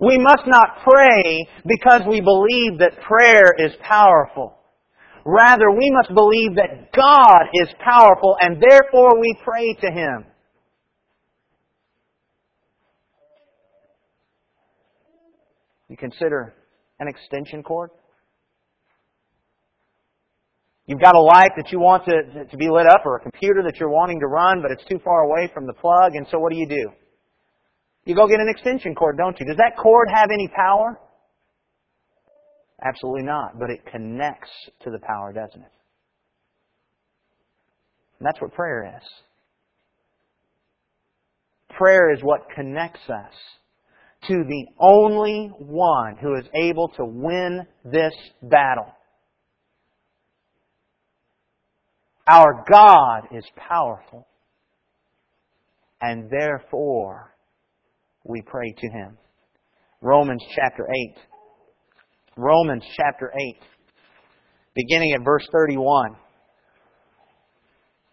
We 0.00 0.18
must 0.18 0.44
not 0.46 0.78
pray 0.82 1.46
because 1.66 2.02
we 2.08 2.20
believe 2.20 2.78
that 2.78 3.02
prayer 3.06 3.54
is 3.58 3.72
powerful. 3.82 4.56
Rather, 5.26 5.70
we 5.70 5.90
must 5.90 6.14
believe 6.14 6.56
that 6.56 6.90
God 6.92 7.42
is 7.52 7.68
powerful 7.84 8.36
and 8.40 8.62
therefore 8.62 9.20
we 9.20 9.36
pray 9.44 9.74
to 9.74 9.90
Him. 9.90 10.24
You 15.88 15.96
consider 15.98 16.54
an 16.98 17.08
extension 17.08 17.62
cord? 17.62 17.90
You've 20.86 21.00
got 21.00 21.14
a 21.14 21.20
light 21.20 21.50
that 21.56 21.70
you 21.70 21.78
want 21.78 22.04
to, 22.06 22.44
to 22.46 22.56
be 22.56 22.70
lit 22.70 22.86
up 22.86 23.02
or 23.04 23.16
a 23.16 23.20
computer 23.20 23.62
that 23.64 23.76
you're 23.78 23.90
wanting 23.90 24.18
to 24.20 24.26
run, 24.26 24.62
but 24.62 24.70
it's 24.70 24.84
too 24.88 24.98
far 25.04 25.22
away 25.24 25.50
from 25.52 25.66
the 25.66 25.74
plug, 25.74 26.14
and 26.14 26.26
so 26.30 26.38
what 26.38 26.50
do 26.50 26.58
you 26.58 26.66
do? 26.66 26.90
You 28.04 28.14
go 28.14 28.26
get 28.26 28.40
an 28.40 28.48
extension 28.48 28.94
cord, 28.94 29.16
don't 29.16 29.38
you? 29.38 29.46
Does 29.46 29.58
that 29.58 29.76
cord 29.76 30.08
have 30.12 30.30
any 30.32 30.48
power? 30.48 30.98
Absolutely 32.82 33.24
not, 33.24 33.58
but 33.58 33.70
it 33.70 33.80
connects 33.90 34.50
to 34.82 34.90
the 34.90 34.98
power, 35.00 35.32
doesn't 35.32 35.60
it? 35.60 35.72
And 38.18 38.26
that's 38.26 38.40
what 38.40 38.54
prayer 38.54 38.96
is. 38.96 39.08
Prayer 41.76 42.12
is 42.12 42.20
what 42.22 42.48
connects 42.54 43.08
us 43.08 43.32
to 44.28 44.44
the 44.44 44.66
only 44.78 45.50
one 45.58 46.16
who 46.20 46.34
is 46.36 46.44
able 46.54 46.88
to 46.88 47.04
win 47.04 47.66
this 47.84 48.12
battle. 48.42 48.92
Our 52.28 52.64
God 52.70 53.36
is 53.36 53.44
powerful. 53.56 54.26
And 56.02 56.30
therefore, 56.30 57.34
we 58.24 58.42
pray 58.42 58.72
to 58.78 58.88
Him. 58.88 59.18
Romans 60.00 60.42
chapter 60.54 60.86
8. 60.88 61.16
Romans 62.36 62.84
chapter 62.96 63.32
8. 63.34 63.56
Beginning 64.74 65.12
at 65.12 65.24
verse 65.24 65.46
31. 65.52 66.16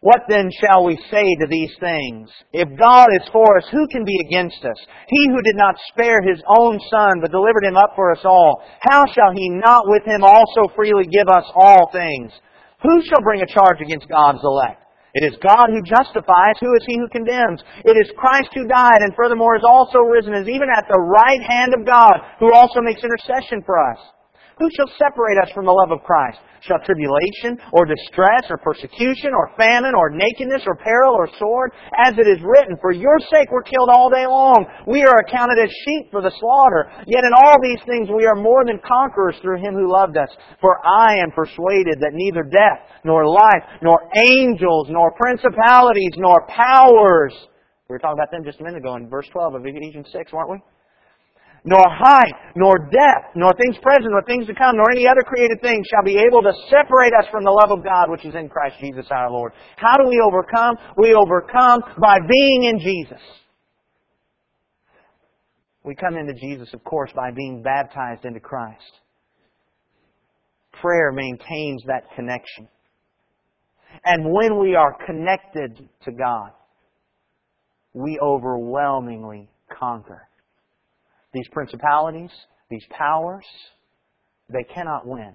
What 0.02 0.22
then 0.30 0.50
shall 0.62 0.86
we 0.86 0.96
say 1.10 1.36
to 1.42 1.48
these 1.50 1.74
things? 1.80 2.30
If 2.54 2.70
God 2.80 3.08
is 3.20 3.28
for 3.32 3.58
us, 3.58 3.66
who 3.72 3.88
can 3.88 4.06
be 4.06 4.18
against 4.30 4.64
us? 4.64 4.78
He 5.10 5.28
who 5.30 5.42
did 5.42 5.56
not 5.56 5.76
spare 5.90 6.22
his 6.22 6.42
own 6.60 6.80
son, 6.92 7.20
but 7.20 7.32
delivered 7.32 7.64
him 7.64 7.78
up 7.78 7.94
for 7.96 8.12
us 8.12 8.24
all, 8.24 8.62
how 8.80 9.06
shall 9.06 9.34
he 9.34 9.50
not 9.50 9.84
with 9.88 10.04
him 10.06 10.24
also 10.24 10.72
freely 10.76 11.06
give 11.06 11.28
us 11.28 11.46
all 11.56 11.90
things? 11.92 12.32
Who 12.84 13.02
shall 13.04 13.22
bring 13.24 13.42
a 13.42 13.48
charge 13.48 13.82
against 13.82 14.08
God's 14.08 14.40
elect? 14.44 14.84
It 15.18 15.26
is 15.26 15.42
God 15.42 15.74
who 15.74 15.82
justifies. 15.82 16.62
Who 16.62 16.78
is 16.78 16.86
he 16.86 17.02
who 17.02 17.10
condemns? 17.10 17.66
It 17.82 17.98
is 17.98 18.14
Christ 18.14 18.54
who 18.54 18.70
died 18.70 19.02
and 19.02 19.18
furthermore 19.18 19.58
is 19.58 19.66
also 19.66 20.06
risen, 20.06 20.38
is 20.38 20.48
even 20.48 20.70
at 20.70 20.86
the 20.86 21.02
right 21.02 21.42
hand 21.42 21.74
of 21.74 21.86
God, 21.90 22.22
who 22.40 22.54
also 22.54 22.86
makes 22.86 23.02
intercession 23.02 23.66
for 23.66 23.82
us. 23.82 23.98
Who 24.60 24.70
shall 24.74 24.90
separate 24.98 25.38
us 25.38 25.54
from 25.54 25.66
the 25.66 25.72
love 25.72 25.92
of 25.92 26.02
Christ? 26.02 26.42
Shall 26.66 26.82
tribulation, 26.82 27.62
or 27.72 27.86
distress, 27.86 28.50
or 28.50 28.58
persecution, 28.58 29.30
or 29.30 29.54
famine, 29.54 29.94
or 29.94 30.10
nakedness, 30.10 30.66
or 30.66 30.76
peril, 30.76 31.14
or 31.14 31.30
sword? 31.38 31.72
As 31.94 32.18
it 32.18 32.26
is 32.26 32.42
written, 32.42 32.76
For 32.82 32.92
your 32.92 33.20
sake 33.30 33.54
we're 33.54 33.62
killed 33.62 33.94
all 33.94 34.10
day 34.10 34.26
long. 34.26 34.66
We 34.88 35.06
are 35.06 35.22
accounted 35.22 35.62
as 35.62 35.70
sheep 35.86 36.10
for 36.10 36.26
the 36.26 36.34
slaughter. 36.42 36.90
Yet 37.06 37.24
in 37.24 37.38
all 37.38 37.62
these 37.62 37.82
things 37.86 38.10
we 38.10 38.26
are 38.26 38.36
more 38.36 38.66
than 38.66 38.82
conquerors 38.82 39.38
through 39.42 39.62
him 39.62 39.78
who 39.78 39.94
loved 39.94 40.18
us. 40.18 40.30
For 40.60 40.82
I 40.82 41.22
am 41.22 41.30
persuaded 41.32 42.02
that 42.02 42.18
neither 42.18 42.42
death, 42.42 42.82
nor 43.06 43.30
life, 43.30 43.64
nor 43.86 44.10
angels, 44.18 44.88
nor 44.90 45.14
principalities, 45.14 46.18
nor 46.18 46.48
powers. 46.50 47.34
We 47.88 47.94
were 47.94 48.00
talking 48.00 48.18
about 48.18 48.32
them 48.32 48.44
just 48.44 48.60
a 48.60 48.64
minute 48.64 48.80
ago 48.80 48.96
in 48.96 49.08
verse 49.08 49.30
12 49.32 49.56
of 49.56 49.62
Ephesians 49.66 50.08
6, 50.12 50.34
weren't 50.34 50.50
we? 50.50 50.58
Nor 51.68 51.84
height, 51.92 52.34
nor 52.56 52.80
depth, 52.80 53.36
nor 53.36 53.52
things 53.60 53.76
present, 53.84 54.08
nor 54.10 54.24
things 54.24 54.48
to 54.48 54.56
come, 54.56 54.78
nor 54.78 54.90
any 54.90 55.06
other 55.06 55.22
created 55.22 55.60
thing 55.62 55.84
shall 55.92 56.04
be 56.04 56.18
able 56.18 56.42
to 56.42 56.54
separate 56.70 57.12
us 57.20 57.28
from 57.30 57.44
the 57.44 57.52
love 57.52 57.78
of 57.78 57.84
God 57.84 58.10
which 58.10 58.24
is 58.24 58.34
in 58.36 58.48
Christ 58.48 58.78
Jesus 58.80 59.06
our 59.12 59.30
Lord. 59.30 59.52
How 59.76 59.98
do 59.98 60.08
we 60.08 60.22
overcome? 60.24 60.76
We 60.98 61.14
overcome 61.14 61.82
by 62.00 62.20
being 62.20 62.64
in 62.64 62.80
Jesus. 62.80 63.22
We 65.84 65.94
come 65.94 66.16
into 66.16 66.34
Jesus, 66.34 66.74
of 66.74 66.84
course, 66.86 67.12
by 67.14 67.32
being 67.36 67.62
baptized 67.62 68.24
into 68.24 68.40
Christ. 68.40 68.92
Prayer 70.82 71.12
maintains 71.12 71.84
that 71.88 72.04
connection. 72.16 72.70
And 74.06 74.32
when 74.32 74.58
we 74.58 74.76
are 74.76 74.96
connected 75.06 75.90
to 76.06 76.12
God, 76.12 76.52
we 77.94 78.20
overwhelmingly 78.22 79.50
conquer. 79.78 80.27
These 81.38 81.50
principalities, 81.52 82.32
these 82.68 82.84
powers, 82.90 83.46
they 84.50 84.64
cannot 84.74 85.06
win. 85.06 85.34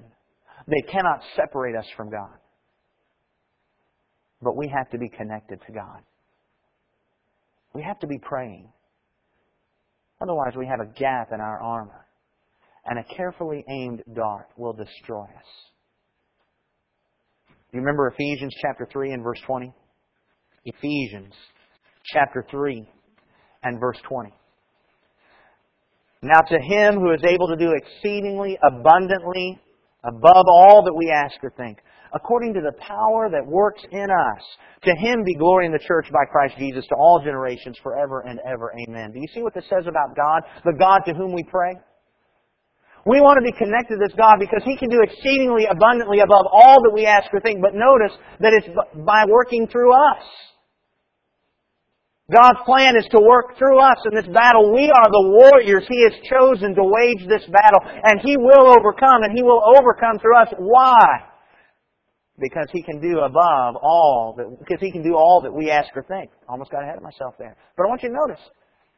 They 0.66 0.82
cannot 0.90 1.20
separate 1.36 1.76
us 1.76 1.86
from 1.96 2.10
God. 2.10 2.38
But 4.42 4.56
we 4.56 4.66
have 4.66 4.90
to 4.90 4.98
be 4.98 5.08
connected 5.08 5.60
to 5.64 5.72
God. 5.72 6.00
We 7.72 7.84
have 7.84 8.00
to 8.00 8.08
be 8.08 8.18
praying. 8.18 8.68
Otherwise, 10.20 10.54
we 10.58 10.66
have 10.66 10.80
a 10.80 10.92
gap 10.98 11.28
in 11.32 11.40
our 11.40 11.60
armor, 11.60 12.04
and 12.84 12.98
a 12.98 13.14
carefully 13.14 13.64
aimed 13.70 14.02
dart 14.12 14.48
will 14.56 14.72
destroy 14.72 15.22
us. 15.22 15.50
Do 17.48 17.78
You 17.78 17.80
remember 17.80 18.08
Ephesians 18.08 18.52
chapter 18.60 18.88
3 18.92 19.12
and 19.12 19.22
verse 19.22 19.40
20? 19.46 19.72
Ephesians 20.64 21.32
chapter 22.12 22.44
3 22.50 22.88
and 23.62 23.78
verse 23.78 23.98
20. 24.08 24.32
Now 26.22 26.40
to 26.40 26.58
him 26.58 26.94
who 26.94 27.12
is 27.12 27.22
able 27.24 27.48
to 27.48 27.56
do 27.56 27.72
exceedingly 27.74 28.56
abundantly 28.62 29.60
above 30.04 30.46
all 30.48 30.82
that 30.84 30.94
we 30.94 31.10
ask 31.10 31.34
or 31.42 31.50
think, 31.56 31.78
according 32.14 32.54
to 32.54 32.60
the 32.60 32.72
power 32.78 33.28
that 33.30 33.44
works 33.44 33.82
in 33.90 34.06
us, 34.06 34.42
to 34.84 34.94
him 34.98 35.24
be 35.24 35.34
glory 35.34 35.66
in 35.66 35.72
the 35.72 35.82
church 35.86 36.06
by 36.12 36.24
Christ 36.30 36.54
Jesus 36.58 36.86
to 36.88 36.94
all 36.94 37.20
generations 37.24 37.76
forever 37.82 38.20
and 38.20 38.38
ever. 38.46 38.72
Amen. 38.86 39.10
Do 39.12 39.18
you 39.18 39.26
see 39.34 39.42
what 39.42 39.54
this 39.54 39.64
says 39.68 39.86
about 39.88 40.14
God? 40.14 40.42
The 40.64 40.78
God 40.78 41.00
to 41.06 41.14
whom 41.14 41.32
we 41.32 41.42
pray? 41.42 41.74
We 43.04 43.20
want 43.20 43.42
to 43.42 43.42
be 43.42 43.56
connected 43.58 43.98
to 43.98 44.06
this 44.06 44.14
God 44.16 44.38
because 44.38 44.62
He 44.64 44.76
can 44.76 44.88
do 44.88 45.02
exceedingly 45.02 45.66
abundantly 45.66 46.20
above 46.20 46.46
all 46.52 46.78
that 46.82 46.92
we 46.94 47.04
ask 47.04 47.26
or 47.34 47.40
think, 47.40 47.60
but 47.60 47.74
notice 47.74 48.16
that 48.38 48.52
it's 48.54 48.68
by 49.04 49.24
working 49.26 49.66
through 49.66 49.90
us. 49.90 50.22
God's 52.30 52.60
plan 52.64 52.94
is 52.96 53.06
to 53.10 53.18
work 53.18 53.58
through 53.58 53.80
us 53.82 53.98
in 54.06 54.14
this 54.14 54.30
battle. 54.32 54.70
We 54.72 54.86
are 54.86 55.10
the 55.10 55.26
warriors 55.42 55.84
He 55.90 56.06
has 56.06 56.14
chosen 56.22 56.74
to 56.74 56.84
wage 56.84 57.26
this 57.26 57.42
battle, 57.50 57.82
and 57.82 58.20
He 58.22 58.36
will 58.36 58.70
overcome, 58.70 59.26
and 59.26 59.34
He 59.34 59.42
will 59.42 59.60
overcome 59.76 60.18
through 60.20 60.38
us. 60.38 60.48
Why? 60.58 61.26
Because 62.38 62.68
He 62.72 62.82
can 62.82 63.00
do 63.00 63.18
above 63.18 63.74
all 63.82 64.34
that, 64.38 64.46
because 64.58 64.78
He 64.80 64.92
can 64.92 65.02
do 65.02 65.14
all 65.14 65.40
that 65.42 65.52
we 65.52 65.70
ask 65.70 65.90
or 65.96 66.04
think. 66.04 66.30
Almost 66.48 66.70
got 66.70 66.84
ahead 66.84 66.96
of 66.96 67.02
myself 67.02 67.34
there. 67.38 67.56
But 67.76 67.84
I 67.84 67.88
want 67.88 68.02
you 68.04 68.10
to 68.10 68.14
notice, 68.14 68.40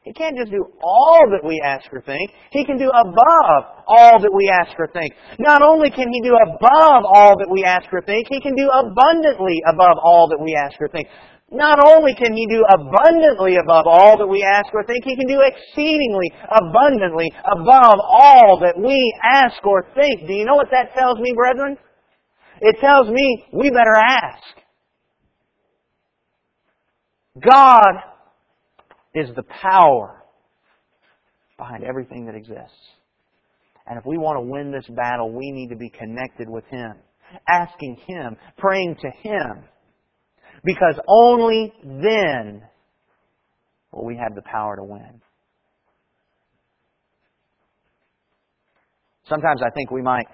He 0.03 0.13
can't 0.13 0.37
just 0.37 0.53
do 0.53 0.69
all 0.85 1.25
that 1.33 1.43
we 1.43 1.63
ask 1.65 1.91
or 1.95 2.03
think. 2.03 2.31
He 2.53 2.63
can 2.65 2.77
do 2.77 2.91
above 2.93 3.89
all 3.89 4.21
that 4.21 4.33
we 4.37 4.53
ask 4.53 4.79
or 4.79 4.87
think. 4.93 5.15
Not 5.41 5.63
only 5.63 5.89
can 5.89 6.13
He 6.13 6.21
do 6.21 6.37
above 6.37 7.03
all 7.09 7.39
that 7.41 7.49
we 7.51 7.65
ask 7.65 7.89
or 7.91 8.03
think, 8.03 8.29
He 8.29 8.41
can 8.41 8.55
do 8.55 8.69
abundantly 8.69 9.63
above 9.67 9.97
all 10.05 10.29
that 10.29 10.39
we 10.39 10.55
ask 10.55 10.77
or 10.79 10.89
think. 10.89 11.09
Not 11.55 11.79
only 11.87 12.15
can 12.15 12.35
He 12.35 12.47
do 12.51 12.65
abundantly 12.69 13.57
above 13.57 13.87
all 13.87 14.19
that 14.19 14.27
we 14.27 14.43
ask 14.43 14.75
or 14.75 14.85
think, 14.85 15.05
He 15.05 15.15
can 15.15 15.29
do 15.29 15.41
exceedingly 15.41 16.33
abundantly 16.51 17.33
above 17.45 17.99
all 18.03 18.59
that 18.61 18.75
we 18.77 19.15
ask 19.23 19.65
or 19.65 19.87
think. 19.95 20.27
Do 20.27 20.35
you 20.35 20.45
know 20.45 20.57
what 20.57 20.71
that 20.73 20.95
tells 20.99 21.19
me, 21.21 21.33
brethren? 21.33 21.77
It 22.61 22.77
tells 22.81 23.09
me 23.09 23.45
we 23.53 23.71
better 23.71 23.95
ask. 23.97 24.43
God 27.41 27.95
is 29.15 29.29
the 29.37 29.45
power 29.63 30.25
behind 31.57 31.85
everything 31.85 32.27
that 32.27 32.35
exists. 32.35 32.73
And 33.87 33.99
if 33.99 34.05
we 34.07 34.19
want 34.19 34.39
to 34.39 34.41
win 34.41 34.73
this 34.73 34.87
battle, 34.89 35.31
we 35.31 35.51
need 35.53 35.69
to 35.69 35.77
be 35.77 35.91
connected 35.91 36.49
with 36.49 36.65
Him, 36.67 36.95
asking 37.49 37.97
Him, 38.07 38.37
praying 38.59 38.97
to 39.03 39.11
Him. 39.23 39.65
Because 40.65 40.99
only 41.07 41.73
then 41.85 42.63
will 43.93 44.05
we 44.05 44.17
have 44.17 44.35
the 44.35 44.43
power 44.43 44.77
to 44.77 44.83
win. 44.83 45.21
Sometimes 49.29 49.63
I 49.63 49.71
think 49.75 49.91
we 49.91 50.03
might 50.03 50.27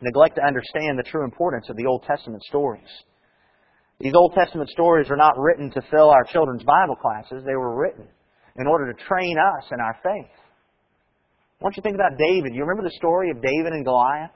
neglect 0.00 0.36
to 0.36 0.42
understand 0.44 0.98
the 0.98 1.02
true 1.02 1.24
importance 1.24 1.68
of 1.68 1.76
the 1.76 1.86
Old 1.86 2.04
Testament 2.04 2.42
stories. 2.44 2.88
These 3.98 4.14
Old 4.14 4.32
Testament 4.34 4.70
stories 4.70 5.10
are 5.10 5.16
not 5.16 5.34
written 5.36 5.70
to 5.72 5.82
fill 5.90 6.08
our 6.08 6.24
children's 6.24 6.62
Bible 6.62 6.96
classes. 6.96 7.44
They 7.44 7.56
were 7.56 7.76
written 7.76 8.08
in 8.56 8.66
order 8.66 8.92
to 8.92 9.04
train 9.04 9.36
us 9.38 9.64
in 9.70 9.80
our 9.80 9.94
faith. 10.02 10.32
I 11.60 11.64
want 11.64 11.76
you 11.76 11.82
think 11.82 11.96
about 11.96 12.16
David. 12.16 12.54
You 12.54 12.62
remember 12.62 12.88
the 12.88 12.96
story 12.96 13.30
of 13.30 13.42
David 13.42 13.72
and 13.72 13.84
Goliath? 13.84 14.30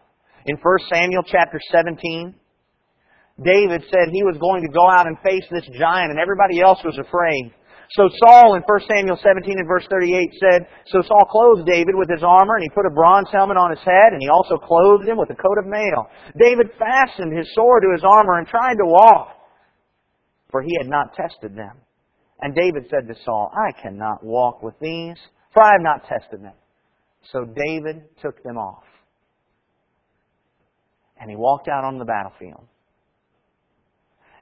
In 0.44 0.56
1 0.56 0.78
Samuel 0.92 1.22
chapter 1.24 1.58
17, 1.72 2.34
David 3.42 3.82
said 3.90 4.14
he 4.14 4.22
was 4.22 4.38
going 4.38 4.62
to 4.62 4.70
go 4.70 4.86
out 4.86 5.06
and 5.06 5.18
face 5.26 5.44
this 5.50 5.66
giant 5.74 6.14
and 6.14 6.20
everybody 6.20 6.60
else 6.60 6.78
was 6.84 6.98
afraid. 6.98 7.50
So 7.92 8.08
Saul 8.24 8.54
in 8.54 8.62
1 8.62 8.80
Samuel 8.88 9.18
17 9.20 9.58
and 9.58 9.68
verse 9.68 9.86
38 9.90 10.30
said, 10.40 10.66
So 10.86 11.02
Saul 11.02 11.26
clothed 11.28 11.66
David 11.66 11.94
with 11.94 12.08
his 12.08 12.24
armor, 12.24 12.56
and 12.56 12.64
he 12.64 12.74
put 12.74 12.86
a 12.86 12.94
bronze 12.94 13.28
helmet 13.30 13.56
on 13.56 13.70
his 13.70 13.84
head, 13.84 14.10
and 14.10 14.22
he 14.22 14.28
also 14.28 14.56
clothed 14.56 15.06
him 15.06 15.18
with 15.18 15.30
a 15.30 15.38
coat 15.38 15.58
of 15.58 15.66
mail. 15.66 16.08
David 16.40 16.70
fastened 16.78 17.36
his 17.36 17.46
sword 17.54 17.82
to 17.82 17.92
his 17.92 18.02
armor 18.02 18.38
and 18.38 18.48
tried 18.48 18.80
to 18.80 18.86
walk, 18.86 19.36
for 20.50 20.62
he 20.62 20.74
had 20.80 20.88
not 20.88 21.14
tested 21.14 21.54
them. 21.54 21.76
And 22.40 22.54
David 22.54 22.86
said 22.90 23.06
to 23.06 23.14
Saul, 23.24 23.52
I 23.52 23.70
cannot 23.80 24.24
walk 24.24 24.62
with 24.62 24.74
these, 24.80 25.16
for 25.52 25.62
I 25.62 25.72
have 25.72 25.82
not 25.82 26.08
tested 26.08 26.42
them. 26.42 26.54
So 27.32 27.44
David 27.44 28.04
took 28.20 28.42
them 28.42 28.56
off. 28.56 28.84
And 31.20 31.30
he 31.30 31.36
walked 31.36 31.68
out 31.68 31.84
on 31.84 31.98
the 31.98 32.04
battlefield. 32.04 32.66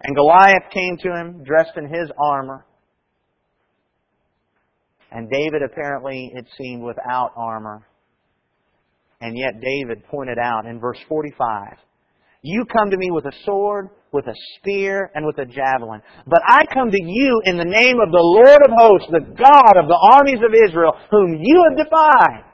And 0.03 0.17
Goliath 0.17 0.71
came 0.73 0.97
to 0.99 1.15
him, 1.15 1.45
dressed 1.45 1.77
in 1.77 1.85
his 1.85 2.11
armor, 2.19 2.67
and 5.13 5.31
David 5.31 5.63
apparently, 5.63 6.33
it 6.35 6.47
seemed, 6.57 6.83
without 6.83 7.33
armor. 7.37 7.87
And 9.21 9.37
yet 9.37 9.61
David 9.61 10.05
pointed 10.07 10.39
out 10.39 10.65
in 10.67 10.81
verse 10.81 10.99
45, 11.09 11.77
You 12.41 12.65
come 12.65 12.91
to 12.91 12.97
me 12.97 13.11
with 13.11 13.27
a 13.27 13.33
sword, 13.45 13.91
with 14.11 14.27
a 14.27 14.35
spear, 14.57 15.11
and 15.15 15.27
with 15.27 15.39
a 15.39 15.45
javelin. 15.45 16.01
But 16.27 16.41
I 16.47 16.65
come 16.73 16.91
to 16.91 17.03
you 17.03 17.43
in 17.45 17.59
the 17.59 17.65
name 17.65 18.01
of 18.01 18.11
the 18.11 18.19
Lord 18.19 18.63
of 18.65 18.71
hosts, 18.75 19.09
the 19.11 19.21
God 19.21 19.77
of 19.77 19.87
the 19.87 20.09
armies 20.15 20.41
of 20.43 20.55
Israel, 20.69 20.95
whom 21.11 21.39
you 21.41 21.65
have 21.69 21.79
defied. 21.79 22.45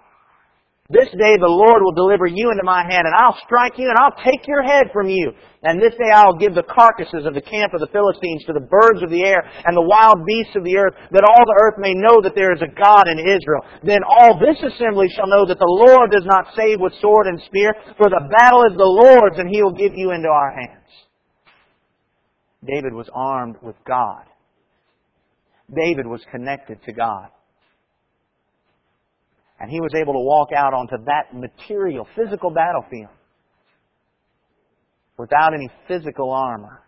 This 0.88 1.12
day 1.12 1.37
the 1.37 1.52
Lord 1.52 1.85
will 1.85 1.92
deliver 1.92 2.25
you 2.25 2.49
into 2.49 2.64
my 2.64 2.80
hand, 2.80 3.04
and 3.04 3.12
I'll 3.12 3.37
strike 3.45 3.76
you, 3.76 3.92
and 3.92 3.99
I'll 4.00 4.16
take 4.25 4.49
your 4.49 4.64
head 4.64 4.88
from 4.88 5.12
you. 5.12 5.37
And 5.61 5.76
this 5.76 5.92
day 6.00 6.09
I'll 6.09 6.40
give 6.40 6.57
the 6.57 6.64
carcasses 6.64 7.28
of 7.28 7.37
the 7.37 7.44
camp 7.44 7.77
of 7.77 7.85
the 7.85 7.92
Philistines 7.92 8.40
to 8.48 8.57
the 8.57 8.64
birds 8.64 9.05
of 9.05 9.12
the 9.12 9.20
air 9.20 9.44
and 9.68 9.77
the 9.77 9.85
wild 9.85 10.24
beasts 10.24 10.57
of 10.57 10.64
the 10.64 10.81
earth, 10.81 10.96
that 11.12 11.29
all 11.29 11.44
the 11.44 11.61
earth 11.61 11.77
may 11.77 11.92
know 11.92 12.24
that 12.24 12.33
there 12.33 12.57
is 12.57 12.64
a 12.64 12.72
God 12.72 13.05
in 13.05 13.20
Israel. 13.20 13.68
Then 13.85 14.01
all 14.01 14.40
this 14.40 14.57
assembly 14.64 15.12
shall 15.12 15.29
know 15.29 15.44
that 15.44 15.61
the 15.61 15.68
Lord 15.68 16.09
does 16.09 16.24
not 16.24 16.57
save 16.57 16.81
with 16.81 16.96
sword 17.05 17.29
and 17.29 17.37
spear, 17.44 17.68
for 18.01 18.09
the 18.09 18.24
battle 18.33 18.64
is 18.64 18.72
the 18.72 18.88
Lord's, 18.88 19.37
and 19.37 19.53
he 19.53 19.61
will 19.61 19.77
give 19.77 19.92
you 19.92 20.16
into 20.16 20.33
our 20.33 20.57
hands. 20.57 20.88
David 22.64 22.96
was 22.96 23.12
armed 23.12 23.57
with 23.61 23.77
God. 23.85 24.24
David 25.68 26.07
was 26.07 26.24
connected 26.33 26.81
to 26.88 26.96
God. 26.96 27.29
And 29.61 29.71
he 29.71 29.81
was 29.81 29.92
able 29.94 30.12
to 30.12 30.21
walk 30.21 30.51
out 30.57 30.73
onto 30.73 31.05
that 31.05 31.35
material, 31.35 32.07
physical 32.14 32.51
battlefield 32.51 33.11
without 35.18 35.53
any 35.53 35.68
physical 35.88 36.31
armor. 36.31 36.83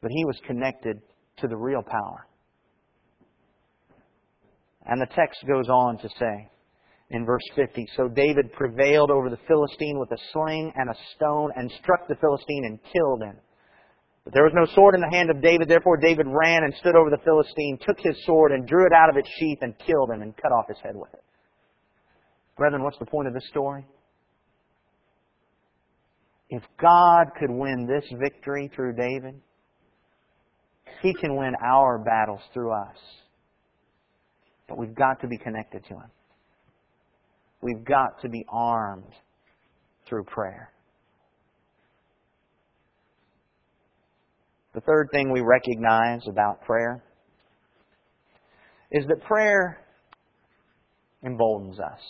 But 0.00 0.12
he 0.12 0.24
was 0.24 0.38
connected 0.46 1.02
to 1.38 1.48
the 1.48 1.56
real 1.56 1.82
power. 1.82 2.26
And 4.86 5.00
the 5.00 5.14
text 5.14 5.44
goes 5.46 5.68
on 5.68 5.98
to 5.98 6.08
say 6.18 6.48
in 7.10 7.26
verse 7.26 7.42
50 7.54 7.86
So 7.96 8.08
David 8.08 8.52
prevailed 8.52 9.10
over 9.10 9.28
the 9.28 9.38
Philistine 9.46 9.98
with 9.98 10.10
a 10.12 10.22
sling 10.32 10.72
and 10.76 10.88
a 10.88 10.94
stone 11.16 11.50
and 11.56 11.70
struck 11.82 12.08
the 12.08 12.16
Philistine 12.16 12.64
and 12.64 12.78
killed 12.92 13.22
him. 13.22 13.36
But 14.30 14.36
there 14.36 14.44
was 14.44 14.54
no 14.54 14.72
sword 14.76 14.94
in 14.94 15.00
the 15.00 15.10
hand 15.10 15.28
of 15.28 15.42
David, 15.42 15.68
therefore 15.68 15.96
David 15.96 16.26
ran 16.28 16.62
and 16.62 16.72
stood 16.76 16.94
over 16.94 17.10
the 17.10 17.18
Philistine, 17.24 17.78
took 17.84 17.98
his 17.98 18.14
sword 18.24 18.52
and 18.52 18.64
drew 18.64 18.86
it 18.86 18.92
out 18.92 19.10
of 19.10 19.16
its 19.16 19.28
sheath 19.40 19.58
and 19.60 19.76
killed 19.84 20.08
him 20.08 20.22
and 20.22 20.36
cut 20.36 20.52
off 20.52 20.68
his 20.68 20.78
head 20.84 20.94
with 20.94 21.12
it. 21.14 21.24
Brethren, 22.56 22.84
what's 22.84 22.98
the 23.00 23.06
point 23.06 23.26
of 23.26 23.34
this 23.34 23.48
story? 23.48 23.84
If 26.48 26.62
God 26.80 27.32
could 27.40 27.50
win 27.50 27.88
this 27.88 28.04
victory 28.20 28.70
through 28.72 28.94
David, 28.94 29.40
He 31.02 31.12
can 31.12 31.36
win 31.36 31.54
our 31.64 31.98
battles 31.98 32.42
through 32.54 32.70
us. 32.70 32.96
But 34.68 34.78
we've 34.78 34.94
got 34.94 35.20
to 35.22 35.26
be 35.26 35.38
connected 35.38 35.82
to 35.88 35.94
Him. 35.94 36.10
We've 37.62 37.84
got 37.84 38.20
to 38.22 38.28
be 38.28 38.44
armed 38.48 39.12
through 40.08 40.24
prayer. 40.24 40.70
The 44.74 44.80
third 44.80 45.08
thing 45.12 45.32
we 45.32 45.40
recognize 45.40 46.22
about 46.28 46.62
prayer 46.62 47.02
is 48.92 49.04
that 49.08 49.22
prayer 49.24 49.78
emboldens 51.22 51.78
us. 51.80 52.00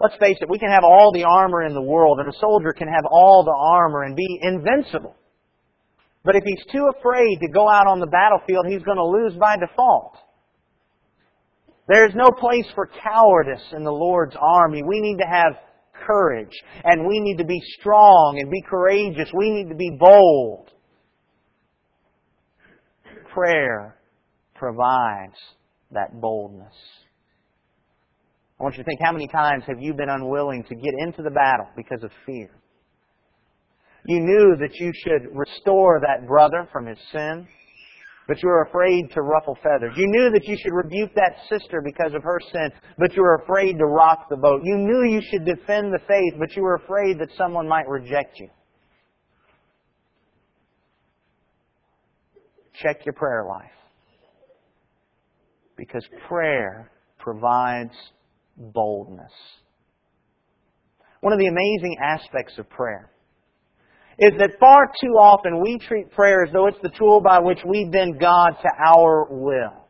Let's 0.00 0.16
face 0.20 0.36
it, 0.40 0.50
we 0.50 0.58
can 0.58 0.70
have 0.70 0.84
all 0.84 1.10
the 1.12 1.24
armor 1.24 1.62
in 1.64 1.72
the 1.72 1.82
world, 1.82 2.18
and 2.20 2.28
a 2.28 2.38
soldier 2.38 2.72
can 2.72 2.88
have 2.88 3.04
all 3.10 3.44
the 3.44 3.56
armor 3.56 4.02
and 4.02 4.14
be 4.14 4.38
invincible. 4.42 5.16
But 6.24 6.36
if 6.36 6.42
he's 6.44 6.64
too 6.72 6.86
afraid 6.98 7.38
to 7.40 7.48
go 7.48 7.68
out 7.68 7.86
on 7.86 8.00
the 8.00 8.06
battlefield, 8.06 8.66
he's 8.68 8.82
going 8.82 8.98
to 8.98 9.04
lose 9.04 9.34
by 9.38 9.56
default. 9.56 10.16
There's 11.88 12.12
no 12.14 12.28
place 12.36 12.66
for 12.74 12.90
cowardice 13.02 13.62
in 13.72 13.84
the 13.84 13.92
Lord's 13.92 14.36
army. 14.38 14.82
We 14.82 15.00
need 15.00 15.18
to 15.18 15.28
have 15.30 15.52
courage. 16.06 16.52
And 16.84 17.06
we 17.06 17.20
need 17.20 17.38
to 17.38 17.44
be 17.44 17.60
strong 17.78 18.38
and 18.40 18.50
be 18.50 18.62
courageous. 18.62 19.30
We 19.36 19.50
need 19.50 19.68
to 19.68 19.74
be 19.74 19.96
bold. 19.98 20.70
Prayer 23.32 23.96
provides 24.54 25.36
that 25.92 26.20
boldness. 26.20 26.74
I 28.58 28.62
want 28.62 28.76
you 28.76 28.82
to 28.82 28.86
think 28.86 29.00
how 29.02 29.12
many 29.12 29.28
times 29.28 29.64
have 29.66 29.76
you 29.80 29.92
been 29.92 30.08
unwilling 30.08 30.64
to 30.64 30.74
get 30.74 30.94
into 30.98 31.22
the 31.22 31.30
battle 31.30 31.68
because 31.76 32.02
of 32.02 32.10
fear? 32.24 32.50
You 34.06 34.20
knew 34.20 34.56
that 34.60 34.74
you 34.74 34.92
should 34.94 35.36
restore 35.36 36.00
that 36.00 36.26
brother 36.26 36.68
from 36.72 36.86
his 36.86 36.98
sin 37.12 37.46
but 38.26 38.42
you 38.42 38.48
were 38.48 38.62
afraid 38.62 39.10
to 39.12 39.22
ruffle 39.22 39.56
feathers. 39.62 39.92
You 39.96 40.06
knew 40.08 40.30
that 40.32 40.44
you 40.44 40.56
should 40.60 40.72
rebuke 40.72 41.10
that 41.14 41.36
sister 41.48 41.80
because 41.84 42.12
of 42.14 42.22
her 42.22 42.40
sin, 42.52 42.70
but 42.98 43.14
you 43.14 43.22
were 43.22 43.36
afraid 43.36 43.78
to 43.78 43.86
rock 43.86 44.28
the 44.28 44.36
boat. 44.36 44.62
You 44.64 44.76
knew 44.76 45.04
you 45.04 45.22
should 45.30 45.44
defend 45.44 45.92
the 45.92 46.00
faith, 46.08 46.34
but 46.38 46.54
you 46.56 46.62
were 46.62 46.74
afraid 46.74 47.18
that 47.20 47.28
someone 47.36 47.68
might 47.68 47.88
reject 47.88 48.38
you. 48.40 48.48
Check 52.82 53.06
your 53.06 53.14
prayer 53.14 53.44
life. 53.48 53.70
Because 55.76 56.04
prayer 56.28 56.90
provides 57.18 57.94
boldness. 58.56 59.32
One 61.20 61.32
of 61.32 61.38
the 61.38 61.46
amazing 61.46 61.96
aspects 62.02 62.58
of 62.58 62.68
prayer 62.70 63.10
is 64.18 64.32
that 64.38 64.56
far 64.58 64.90
too 65.00 65.12
often 65.20 65.60
we 65.60 65.78
treat 65.78 66.10
prayer 66.10 66.44
as 66.44 66.52
though 66.52 66.66
it's 66.66 66.80
the 66.82 66.92
tool 66.98 67.20
by 67.20 67.38
which 67.38 67.58
we 67.68 67.88
bend 67.92 68.18
God 68.18 68.56
to 68.62 68.68
our 68.86 69.26
will. 69.30 69.86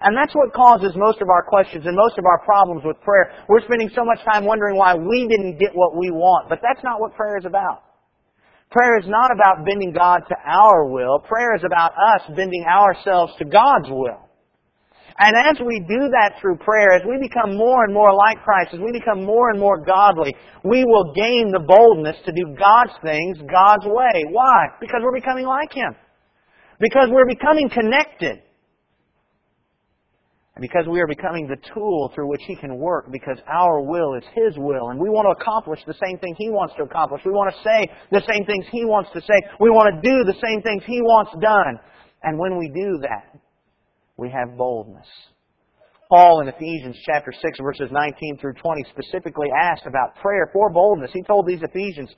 And 0.00 0.16
that's 0.16 0.34
what 0.34 0.52
causes 0.52 0.92
most 0.94 1.20
of 1.22 1.28
our 1.30 1.42
questions 1.42 1.84
and 1.86 1.96
most 1.96 2.18
of 2.18 2.24
our 2.26 2.44
problems 2.44 2.82
with 2.84 3.00
prayer. 3.00 3.32
We're 3.48 3.64
spending 3.64 3.90
so 3.94 4.04
much 4.04 4.22
time 4.24 4.44
wondering 4.44 4.76
why 4.76 4.94
we 4.94 5.26
didn't 5.26 5.58
get 5.58 5.70
what 5.74 5.96
we 5.96 6.10
want. 6.10 6.48
But 6.48 6.60
that's 6.62 6.84
not 6.84 7.00
what 7.00 7.14
prayer 7.16 7.38
is 7.38 7.46
about. 7.46 7.82
Prayer 8.70 8.98
is 8.98 9.06
not 9.06 9.30
about 9.32 9.64
bending 9.64 9.92
God 9.92 10.22
to 10.28 10.36
our 10.44 10.86
will. 10.86 11.20
Prayer 11.20 11.56
is 11.56 11.62
about 11.64 11.92
us 11.92 12.22
bending 12.36 12.64
ourselves 12.68 13.32
to 13.38 13.44
God's 13.44 13.88
will. 13.88 14.25
And 15.18 15.32
as 15.48 15.56
we 15.64 15.80
do 15.80 16.12
that 16.12 16.36
through 16.40 16.58
prayer, 16.58 16.92
as 16.92 17.02
we 17.08 17.16
become 17.16 17.56
more 17.56 17.84
and 17.84 17.94
more 17.94 18.12
like 18.12 18.42
Christ, 18.44 18.74
as 18.74 18.80
we 18.80 18.92
become 18.92 19.24
more 19.24 19.48
and 19.50 19.58
more 19.58 19.82
godly, 19.82 20.36
we 20.62 20.84
will 20.84 21.14
gain 21.14 21.50
the 21.50 21.64
boldness 21.64 22.16
to 22.26 22.32
do 22.32 22.54
God's 22.58 22.92
things 23.02 23.38
God's 23.50 23.86
way. 23.86 24.28
Why? 24.28 24.68
Because 24.78 25.00
we're 25.02 25.16
becoming 25.16 25.46
like 25.46 25.72
Him. 25.72 25.96
Because 26.78 27.08
we're 27.10 27.26
becoming 27.26 27.70
connected. 27.70 28.42
And 30.56 30.62
because 30.62 30.84
we 30.88 31.00
are 31.00 31.06
becoming 31.06 31.48
the 31.48 31.60
tool 31.72 32.12
through 32.14 32.28
which 32.28 32.42
He 32.46 32.56
can 32.56 32.76
work, 32.76 33.10
because 33.10 33.38
our 33.48 33.80
will 33.80 34.14
is 34.14 34.24
His 34.34 34.52
will, 34.56 34.88
and 34.88 35.00
we 35.00 35.08
want 35.08 35.24
to 35.28 35.40
accomplish 35.40 35.80
the 35.86 35.96
same 35.96 36.18
thing 36.18 36.34
He 36.36 36.50
wants 36.50 36.74
to 36.76 36.84
accomplish. 36.84 37.22
We 37.24 37.32
want 37.32 37.54
to 37.54 37.60
say 37.64 37.88
the 38.12 38.24
same 38.28 38.44
things 38.44 38.66
He 38.70 38.84
wants 38.84 39.08
to 39.14 39.20
say. 39.20 39.40
We 39.60 39.70
want 39.70 39.96
to 39.96 40.00
do 40.00 40.24
the 40.24 40.36
same 40.44 40.60
things 40.60 40.82
He 40.84 41.00
wants 41.00 41.32
done. 41.40 41.80
And 42.22 42.38
when 42.38 42.58
we 42.58 42.68
do 42.68 43.00
that, 43.00 43.36
we 44.16 44.30
have 44.30 44.56
boldness. 44.56 45.06
Paul 46.08 46.40
in 46.40 46.48
Ephesians 46.48 46.96
chapter 47.04 47.32
6 47.32 47.58
verses 47.60 47.88
19 47.90 48.38
through 48.38 48.54
20 48.54 48.84
specifically 48.90 49.48
asked 49.50 49.86
about 49.86 50.14
prayer 50.22 50.48
for 50.52 50.70
boldness. 50.70 51.10
He 51.12 51.22
told 51.22 51.46
these 51.46 51.62
Ephesians, 51.62 52.10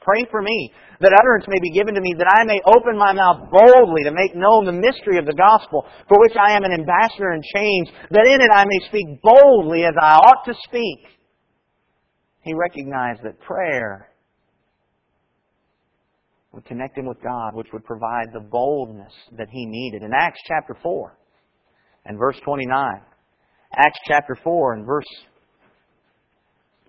Pray 0.00 0.24
for 0.30 0.40
me, 0.40 0.72
that 1.00 1.18
utterance 1.18 1.46
may 1.48 1.58
be 1.60 1.74
given 1.74 1.94
to 1.94 2.00
me, 2.00 2.14
that 2.18 2.30
I 2.30 2.44
may 2.44 2.60
open 2.64 2.96
my 2.96 3.12
mouth 3.12 3.50
boldly 3.50 4.04
to 4.04 4.14
make 4.14 4.36
known 4.36 4.64
the 4.64 4.72
mystery 4.72 5.18
of 5.18 5.26
the 5.26 5.34
gospel, 5.34 5.84
for 6.06 6.18
which 6.20 6.36
I 6.38 6.52
am 6.52 6.62
an 6.62 6.72
ambassador 6.72 7.32
in 7.32 7.42
chains, 7.42 7.88
that 8.10 8.26
in 8.26 8.40
it 8.40 8.50
I 8.54 8.64
may 8.64 8.86
speak 8.86 9.20
boldly 9.20 9.84
as 9.84 9.94
I 10.00 10.14
ought 10.14 10.44
to 10.46 10.54
speak. 10.62 11.10
He 12.42 12.54
recognized 12.54 13.24
that 13.24 13.40
prayer 13.40 14.10
would 16.56 16.64
connect 16.64 16.96
him 16.96 17.06
with 17.06 17.22
God, 17.22 17.54
which 17.54 17.68
would 17.72 17.84
provide 17.84 18.32
the 18.32 18.40
boldness 18.40 19.12
that 19.36 19.48
he 19.50 19.66
needed. 19.66 20.02
In 20.02 20.10
Acts 20.18 20.40
chapter 20.48 20.74
4 20.82 21.16
and 22.06 22.18
verse 22.18 22.40
29, 22.44 23.00
Acts 23.76 23.98
chapter 24.08 24.34
4 24.42 24.72
and 24.72 24.86
verse 24.86 25.04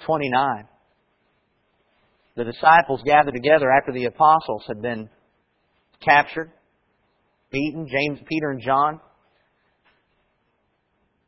29, 0.06 0.64
the 2.38 2.46
disciples 2.46 3.02
gathered 3.06 3.34
together 3.34 3.70
after 3.70 3.92
the 3.92 4.06
apostles 4.06 4.64
had 4.68 4.82
been 4.82 5.10
captured, 6.02 6.50
beaten, 7.52 7.88
James, 7.92 8.20
Peter, 8.26 8.52
and 8.52 8.62
John. 8.62 9.02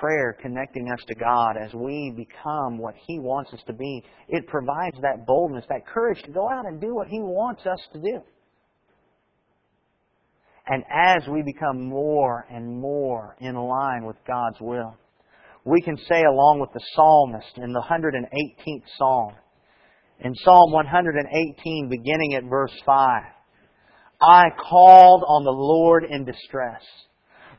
prayer 0.00 0.36
connecting 0.40 0.90
us 0.90 1.04
to 1.06 1.14
God 1.14 1.56
as 1.62 1.72
we 1.74 2.12
become 2.16 2.78
what 2.78 2.94
He 3.06 3.18
wants 3.18 3.52
us 3.52 3.60
to 3.66 3.72
be, 3.72 4.02
it 4.28 4.46
provides 4.46 4.96
that 5.02 5.26
boldness, 5.26 5.64
that 5.68 5.86
courage 5.86 6.22
to 6.22 6.32
go 6.32 6.48
out 6.48 6.66
and 6.66 6.80
do 6.80 6.94
what 6.94 7.08
He 7.08 7.20
wants 7.20 7.66
us 7.66 7.80
to 7.92 8.00
do. 8.00 8.20
And 10.66 10.84
as 10.90 11.28
we 11.28 11.42
become 11.42 11.88
more 11.88 12.46
and 12.50 12.80
more 12.80 13.36
in 13.40 13.54
line 13.56 14.04
with 14.06 14.16
God's 14.26 14.60
will, 14.60 14.96
we 15.64 15.82
can 15.82 15.96
say 16.08 16.22
along 16.22 16.60
with 16.60 16.70
the 16.72 16.80
psalmist 16.94 17.56
in 17.56 17.72
the 17.72 17.82
118th 17.82 18.84
psalm, 18.96 19.34
in 20.22 20.34
Psalm 20.44 20.72
118 20.72 21.88
beginning 21.88 22.34
at 22.34 22.44
verse 22.44 22.72
5, 22.84 23.22
I 24.20 24.44
called 24.68 25.24
on 25.26 25.44
the 25.44 25.50
Lord 25.50 26.04
in 26.04 26.24
distress. 26.24 26.82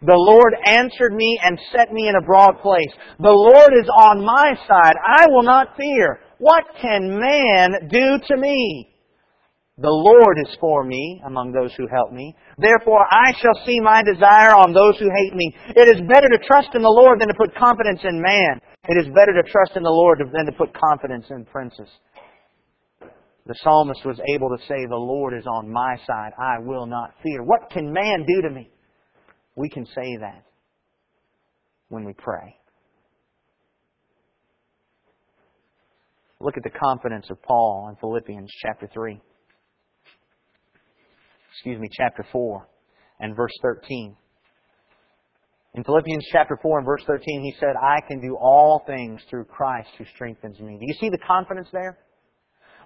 The 0.02 0.18
Lord 0.18 0.56
answered 0.66 1.14
me 1.14 1.40
and 1.44 1.60
set 1.72 1.94
me 1.94 2.08
in 2.08 2.16
a 2.16 2.26
broad 2.26 2.58
place. 2.62 2.90
The 3.20 3.30
Lord 3.30 3.72
is 3.78 3.88
on 3.88 4.26
my 4.26 4.58
side. 4.68 4.96
I 4.98 5.28
will 5.30 5.44
not 5.44 5.78
fear. 5.78 6.22
What 6.40 6.64
can 6.82 7.20
man 7.20 7.88
do 7.88 8.18
to 8.28 8.38
me? 8.38 8.92
The 9.78 9.90
Lord 9.90 10.38
is 10.42 10.58
for 10.60 10.84
me 10.84 11.22
among 11.26 11.52
those 11.52 11.74
who 11.78 11.88
help 11.88 12.12
me. 12.12 12.36
Therefore 12.58 13.06
I 13.10 13.34
shall 13.42 13.58
see 13.66 13.80
my 13.80 14.02
desire 14.02 14.58
on 14.58 14.74
those 14.74 14.98
who 14.98 15.10
hate 15.10 15.36
me. 15.36 15.54
It 15.76 15.88
is 15.88 16.02
better 16.10 16.30
to 16.30 16.46
trust 16.46 16.74
in 16.74 16.82
the 16.82 16.90
Lord 16.90 17.22
than 17.22 17.30
to 17.30 17.38
put 17.38 17.54
confidence 17.56 18.02
in 18.04 18.22
man. 18.22 18.62
It 18.90 18.98
is 18.98 19.14
better 19.14 19.34
to 19.38 19.50
trust 19.50 19.78
in 19.78 19.84
the 19.84 19.90
Lord 19.90 20.20
than 20.34 20.46
to 20.46 20.52
put 20.52 20.74
confidence 20.74 21.26
in 21.30 21.46
princes. 21.46 21.90
The 23.46 23.56
psalmist 23.62 24.06
was 24.06 24.20
able 24.34 24.50
to 24.50 24.64
say, 24.66 24.86
The 24.86 24.96
Lord 24.96 25.34
is 25.34 25.46
on 25.46 25.72
my 25.72 25.98
side. 26.06 26.32
I 26.38 26.58
will 26.60 26.86
not 26.86 27.14
fear. 27.24 27.44
What 27.44 27.70
can 27.72 27.92
man 27.92 28.26
do 28.28 28.42
to 28.42 28.50
me? 28.50 28.70
We 29.56 29.70
can 29.70 29.86
say 29.86 30.18
that 30.20 30.44
when 31.90 32.06
we 32.06 32.14
pray. 32.14 32.56
Look 36.40 36.58
at 36.58 36.64
the 36.64 36.72
confidence 36.72 37.28
of 37.30 37.42
Paul 37.44 37.90
in 37.90 37.96
Philippians 37.98 38.50
chapter 38.62 38.90
3. 38.92 39.22
Excuse 41.52 41.80
me, 41.80 41.90
chapter 41.92 42.26
4 42.32 42.68
and 43.20 43.36
verse 43.36 43.52
13. 43.62 44.16
In 45.74 45.84
Philippians 45.84 46.26
chapter 46.32 46.58
4 46.62 46.80
and 46.80 46.86
verse 46.86 47.04
13, 47.06 47.42
he 47.44 47.54
said, 47.60 47.76
I 47.82 48.02
can 48.08 48.20
do 48.20 48.36
all 48.36 48.84
things 48.88 49.22
through 49.30 49.46
Christ 49.46 49.90
who 49.98 50.06
strengthens 50.16 50.60
me. 50.60 50.78
Do 50.80 50.86
you 50.86 50.96
see 51.00 51.10
the 51.10 51.20
confidence 51.26 51.68
there? 51.72 52.00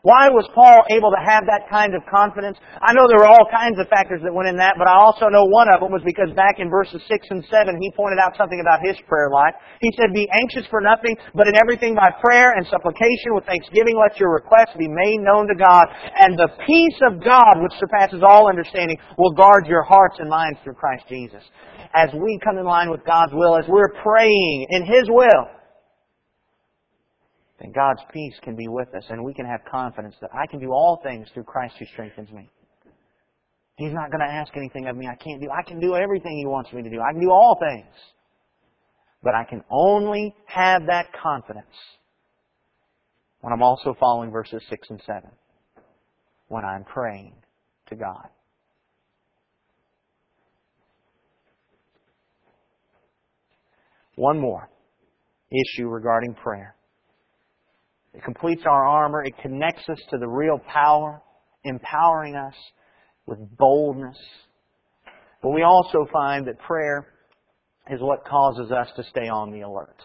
Why 0.05 0.29
was 0.29 0.45
Paul 0.53 0.85
able 0.93 1.09
to 1.09 1.17
have 1.17 1.49
that 1.49 1.65
kind 1.65 1.97
of 1.97 2.05
confidence? 2.05 2.61
I 2.77 2.93
know 2.93 3.09
there 3.09 3.25
were 3.25 3.33
all 3.33 3.49
kinds 3.49 3.81
of 3.81 3.89
factors 3.89 4.21
that 4.21 4.29
went 4.29 4.45
in 4.45 4.53
that, 4.61 4.77
but 4.77 4.85
I 4.85 4.93
also 4.93 5.33
know 5.33 5.49
one 5.49 5.65
of 5.65 5.81
them 5.81 5.89
was 5.89 6.05
because 6.05 6.29
back 6.37 6.61
in 6.61 6.69
verses 6.69 7.01
6 7.09 7.33
and 7.33 7.41
7, 7.49 7.73
he 7.81 7.89
pointed 7.97 8.21
out 8.21 8.37
something 8.37 8.61
about 8.61 8.85
his 8.85 9.01
prayer 9.09 9.33
life. 9.33 9.57
He 9.81 9.89
said, 9.97 10.13
Be 10.13 10.29
anxious 10.29 10.69
for 10.69 10.77
nothing, 10.77 11.17
but 11.33 11.49
in 11.49 11.57
everything 11.57 11.97
by 11.97 12.13
prayer 12.21 12.53
and 12.53 12.69
supplication 12.69 13.33
with 13.33 13.49
thanksgiving 13.49 13.97
let 13.97 14.21
your 14.21 14.29
requests 14.29 14.77
be 14.77 14.85
made 14.85 15.25
known 15.25 15.49
to 15.49 15.57
God, 15.57 15.89
and 16.21 16.37
the 16.37 16.53
peace 16.69 17.01
of 17.09 17.17
God, 17.25 17.65
which 17.65 17.73
surpasses 17.81 18.21
all 18.21 18.45
understanding, 18.45 19.01
will 19.17 19.33
guard 19.33 19.65
your 19.65 19.81
hearts 19.81 20.21
and 20.21 20.29
minds 20.29 20.61
through 20.61 20.77
Christ 20.77 21.09
Jesus. 21.09 21.41
As 21.97 22.13
we 22.13 22.37
come 22.45 22.61
in 22.61 22.69
line 22.69 22.93
with 22.93 23.01
God's 23.09 23.33
will, 23.33 23.57
as 23.57 23.65
we're 23.65 23.97
praying 24.05 24.69
in 24.69 24.85
His 24.85 25.09
will, 25.09 25.49
then 27.59 27.71
God's 27.71 28.01
peace 28.11 28.35
can 28.43 28.55
be 28.55 28.67
with 28.67 28.93
us 28.95 29.05
and 29.09 29.23
we 29.23 29.33
can 29.33 29.45
have 29.45 29.61
confidence 29.69 30.15
that 30.21 30.29
I 30.33 30.45
can 30.47 30.59
do 30.59 30.71
all 30.71 30.99
things 31.03 31.27
through 31.33 31.43
Christ 31.43 31.75
who 31.79 31.85
strengthens 31.85 32.31
me. 32.31 32.49
He's 33.77 33.93
not 33.93 34.09
going 34.09 34.21
to 34.21 34.33
ask 34.33 34.55
anything 34.55 34.87
of 34.87 34.95
me 34.95 35.07
I 35.07 35.15
can't 35.15 35.41
do. 35.41 35.49
I 35.51 35.61
can 35.67 35.79
do 35.79 35.95
everything 35.95 36.37
He 36.37 36.45
wants 36.45 36.71
me 36.71 36.81
to 36.81 36.89
do. 36.89 37.01
I 37.01 37.11
can 37.11 37.21
do 37.21 37.31
all 37.31 37.57
things. 37.59 37.93
But 39.21 39.35
I 39.35 39.43
can 39.43 39.63
only 39.69 40.35
have 40.45 40.85
that 40.87 41.07
confidence 41.21 41.65
when 43.41 43.51
I'm 43.51 43.63
also 43.63 43.95
following 43.99 44.31
verses 44.31 44.61
6 44.69 44.87
and 44.89 45.01
7. 45.05 45.23
When 46.47 46.63
I'm 46.63 46.83
praying 46.83 47.35
to 47.87 47.95
God. 47.95 48.27
One 54.15 54.39
more 54.39 54.69
issue 55.51 55.87
regarding 55.87 56.35
prayer. 56.35 56.75
It 58.15 58.23
completes 58.23 58.63
our 58.65 58.85
armor. 58.85 59.23
It 59.23 59.33
connects 59.41 59.89
us 59.89 59.99
to 60.11 60.17
the 60.17 60.27
real 60.27 60.59
power, 60.71 61.21
empowering 61.63 62.35
us 62.35 62.55
with 63.25 63.39
boldness. 63.57 64.17
But 65.41 65.49
we 65.49 65.63
also 65.63 66.07
find 66.11 66.47
that 66.47 66.57
prayer 66.59 67.07
is 67.89 67.99
what 68.01 68.25
causes 68.25 68.71
us 68.71 68.87
to 68.95 69.03
stay 69.03 69.27
on 69.27 69.51
the 69.51 69.61
alert. 69.61 69.97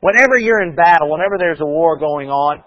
Whenever 0.00 0.38
you're 0.38 0.62
in 0.62 0.76
battle, 0.76 1.10
whenever 1.10 1.38
there's 1.38 1.60
a 1.60 1.66
war 1.66 1.98
going 1.98 2.28
on, 2.28 2.62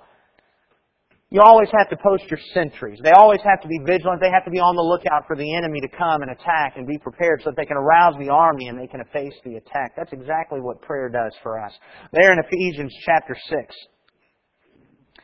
you 1.32 1.40
always 1.40 1.70
have 1.72 1.90
to 1.90 1.96
post 1.96 2.24
your 2.30 2.40
sentries. 2.54 3.00
They 3.02 3.12
always 3.12 3.40
have 3.46 3.62
to 3.62 3.68
be 3.70 3.80
vigilant. 3.86 4.20
They 4.20 4.30
have 4.30 4.44
to 4.44 4.52
be 4.52 4.60
on 4.60 4.76
the 4.76 4.84
lookout 4.84 5.24
for 5.28 5.38
the 5.38 5.56
enemy 5.56 5.80
to 5.80 5.88
come 5.88 6.22
and 6.22 6.32
attack 6.32 6.76
and 6.76 6.86
be 6.86 6.98
prepared 6.98 7.40
so 7.42 7.52
that 7.52 7.56
they 7.56 7.66
can 7.66 7.78
arouse 7.78 8.16
the 8.20 8.28
army 8.28 8.68
and 8.68 8.78
they 8.78 8.86
can 8.86 9.02
face 9.14 9.34
the 9.46 9.56
attack. 9.56 9.96
That's 9.96 10.12
exactly 10.12 10.60
what 10.60 10.82
prayer 10.82 11.08
does 11.08 11.32
for 11.42 11.58
us. 11.58 11.72
There 12.12 12.34
in 12.34 12.40
Ephesians 12.40 12.94
chapter 13.06 13.34
6. 13.48 13.76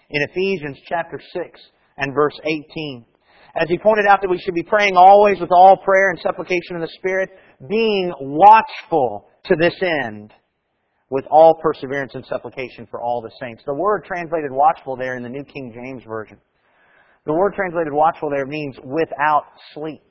In 0.10 0.22
Ephesians 0.32 0.78
chapter 0.88 1.20
6 1.20 1.62
and 1.98 2.16
verse 2.16 2.40
18. 2.42 3.06
As 3.60 3.68
he 3.68 3.78
pointed 3.78 4.06
out 4.06 4.22
that 4.22 4.30
we 4.30 4.40
should 4.40 4.56
be 4.56 4.64
praying 4.64 4.96
always 4.96 5.42
with 5.42 5.52
all 5.52 5.76
prayer 5.84 6.12
and 6.12 6.20
supplication 6.22 6.76
in 6.76 6.82
the 6.82 6.92
Spirit, 7.00 7.30
being 7.68 8.14
watchful 8.22 9.28
to 9.44 9.58
this 9.60 9.76
end 9.82 10.32
with 11.10 11.26
all 11.32 11.56
perseverance 11.62 12.14
and 12.16 12.26
supplication 12.26 12.88
for 12.90 13.02
all 13.02 13.22
the 13.22 13.32
saints. 13.40 13.64
The 13.66 13.74
word 13.74 14.04
translated 14.06 14.52
watchful 14.52 14.98
there 14.98 15.16
in 15.16 15.24
the 15.24 15.30
New 15.30 15.44
King 15.44 15.72
James 15.74 16.04
Version. 16.04 16.38
The 17.26 17.34
word 17.34 17.54
translated 17.54 17.94
watchful 17.94 18.30
there 18.30 18.46
means 18.46 18.76
without 18.84 19.46
sleep. 19.74 20.04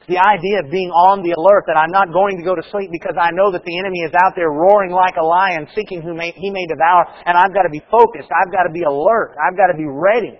It's 0.00 0.08
the 0.08 0.20
idea 0.20 0.60
of 0.60 0.70
being 0.70 0.92
on 0.92 1.24
the 1.24 1.32
alert 1.32 1.64
that 1.64 1.80
I'm 1.80 1.88
not 1.88 2.12
going 2.12 2.36
to 2.36 2.44
go 2.44 2.52
to 2.52 2.60
sleep 2.68 2.92
because 2.92 3.16
I 3.16 3.32
know 3.32 3.48
that 3.52 3.64
the 3.64 3.78
enemy 3.80 4.04
is 4.04 4.12
out 4.12 4.36
there 4.36 4.52
roaring 4.52 4.92
like 4.92 5.16
a 5.16 5.24
lion 5.24 5.64
seeking 5.72 6.04
who 6.04 6.12
he 6.12 6.50
may 6.52 6.66
devour 6.68 7.08
and 7.24 7.32
I've 7.32 7.56
got 7.56 7.64
to 7.64 7.72
be 7.72 7.80
focused. 7.88 8.28
I've 8.28 8.52
got 8.52 8.68
to 8.68 8.72
be 8.72 8.84
alert. 8.84 9.32
I've 9.40 9.56
got 9.56 9.72
to 9.72 9.76
be 9.80 9.88
ready. 9.88 10.36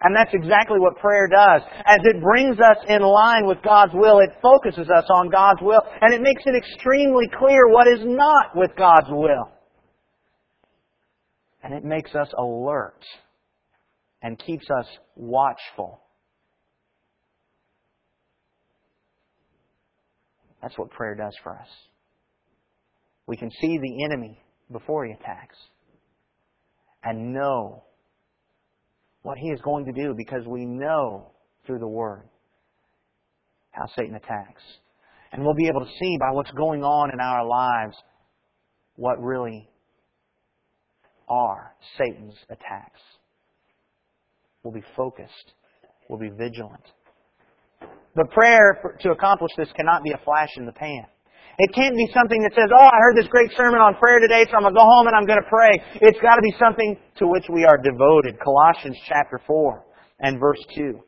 And 0.00 0.14
that's 0.14 0.30
exactly 0.32 0.78
what 0.78 0.96
prayer 0.98 1.28
does. 1.28 1.62
As 1.84 1.98
it 2.04 2.22
brings 2.22 2.58
us 2.60 2.76
in 2.88 3.02
line 3.02 3.46
with 3.46 3.58
God's 3.64 3.92
will, 3.94 4.20
it 4.20 4.30
focuses 4.40 4.88
us 4.88 5.04
on 5.12 5.28
God's 5.28 5.60
will, 5.60 5.82
and 6.00 6.14
it 6.14 6.20
makes 6.20 6.42
it 6.46 6.54
extremely 6.54 7.26
clear 7.38 7.68
what 7.68 7.88
is 7.88 8.00
not 8.04 8.54
with 8.54 8.70
God's 8.76 9.08
will. 9.10 9.50
And 11.62 11.74
it 11.74 11.84
makes 11.84 12.14
us 12.14 12.28
alert 12.38 13.02
and 14.22 14.38
keeps 14.38 14.66
us 14.70 14.86
watchful. 15.16 16.00
That's 20.62 20.78
what 20.78 20.90
prayer 20.90 21.14
does 21.14 21.34
for 21.42 21.52
us. 21.52 21.68
We 23.26 23.36
can 23.36 23.50
see 23.60 23.78
the 23.78 24.04
enemy 24.04 24.40
before 24.70 25.04
he 25.04 25.12
attacks 25.12 25.56
and 27.02 27.32
know 27.32 27.84
what 29.22 29.38
he 29.38 29.48
is 29.48 29.60
going 29.60 29.84
to 29.86 29.92
do 29.92 30.14
because 30.16 30.46
we 30.46 30.64
know 30.64 31.32
through 31.66 31.78
the 31.78 31.88
Word 31.88 32.28
how 33.70 33.86
Satan 33.96 34.14
attacks. 34.14 34.62
And 35.32 35.44
we'll 35.44 35.54
be 35.54 35.68
able 35.68 35.80
to 35.80 35.90
see 36.00 36.16
by 36.18 36.32
what's 36.32 36.50
going 36.52 36.82
on 36.82 37.10
in 37.12 37.20
our 37.20 37.46
lives 37.46 37.96
what 38.96 39.22
really 39.22 39.68
are 41.28 41.74
Satan's 41.98 42.34
attacks. 42.48 43.00
We'll 44.62 44.74
be 44.74 44.84
focused. 44.96 45.52
We'll 46.08 46.18
be 46.18 46.30
vigilant. 46.30 46.84
But 48.14 48.30
prayer 48.30 48.96
to 49.00 49.10
accomplish 49.10 49.52
this 49.56 49.68
cannot 49.76 50.02
be 50.02 50.12
a 50.12 50.20
flash 50.24 50.48
in 50.56 50.66
the 50.66 50.72
pan. 50.72 51.06
It 51.58 51.74
can't 51.74 51.96
be 51.96 52.06
something 52.14 52.40
that 52.42 52.54
says, 52.54 52.70
oh, 52.70 52.86
I 52.86 52.98
heard 53.02 53.16
this 53.16 53.26
great 53.26 53.50
sermon 53.56 53.80
on 53.80 53.96
prayer 53.98 54.20
today, 54.20 54.46
so 54.46 54.54
I'm 54.54 54.62
going 54.62 54.74
to 54.74 54.78
go 54.78 54.86
home 54.86 55.08
and 55.08 55.16
I'm 55.16 55.26
going 55.26 55.42
to 55.42 55.50
pray. 55.50 55.74
It's 56.00 56.20
got 56.22 56.36
to 56.36 56.42
be 56.42 56.54
something 56.54 56.96
to 57.18 57.26
which 57.26 57.46
we 57.50 57.64
are 57.64 57.76
devoted. 57.76 58.38
Colossians 58.38 58.96
chapter 59.08 59.40
4 59.44 59.84
and 60.20 60.38
verse 60.38 60.62
2. 60.76 61.00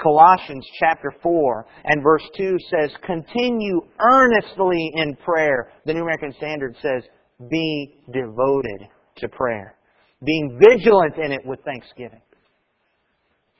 Colossians 0.00 0.66
chapter 0.80 1.12
4 1.22 1.66
and 1.84 2.02
verse 2.02 2.24
2 2.38 2.56
says, 2.70 2.90
continue 3.04 3.82
earnestly 4.00 4.92
in 4.94 5.14
prayer. 5.16 5.70
The 5.84 5.92
New 5.92 6.02
American 6.02 6.32
Standard 6.38 6.74
says, 6.80 7.04
be 7.50 8.00
devoted 8.12 8.88
to 9.18 9.28
prayer. 9.28 9.76
Being 10.24 10.58
vigilant 10.58 11.18
in 11.18 11.32
it 11.32 11.44
with 11.44 11.60
thanksgiving. 11.66 12.22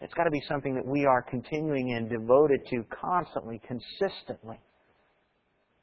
It's 0.00 0.14
got 0.14 0.24
to 0.24 0.30
be 0.30 0.42
something 0.48 0.74
that 0.76 0.86
we 0.86 1.04
are 1.04 1.20
continuing 1.20 1.90
in, 1.90 2.08
devoted 2.08 2.60
to 2.70 2.84
constantly, 2.88 3.60
consistently. 3.68 4.58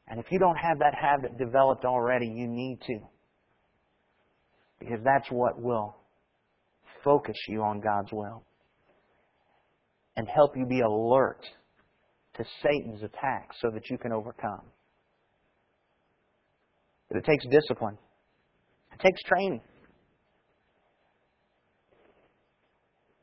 And 0.10 0.20
if 0.20 0.26
you 0.32 0.40
don't 0.40 0.56
have 0.56 0.80
that 0.80 0.96
habit 0.96 1.38
developed 1.38 1.86
already, 1.86 2.26
you 2.26 2.48
need 2.48 2.80
to. 2.88 3.00
Because 4.80 5.00
that's 5.04 5.30
what 5.30 5.62
will 5.62 5.96
focus 7.04 7.38
you 7.48 7.62
on 7.62 7.80
God's 7.80 8.12
will 8.12 8.44
and 10.16 10.28
help 10.28 10.58
you 10.58 10.66
be 10.66 10.82
alert 10.82 11.46
to 12.36 12.46
Satan's 12.64 13.04
attacks 13.04 13.58
so 13.62 13.70
that 13.72 13.90
you 13.90 13.98
can 13.98 14.12
overcome. 14.12 14.62
But 17.10 17.18
it 17.18 17.26
takes 17.26 17.46
discipline. 17.48 17.98
It 18.94 19.00
takes 19.00 19.22
training. 19.24 19.62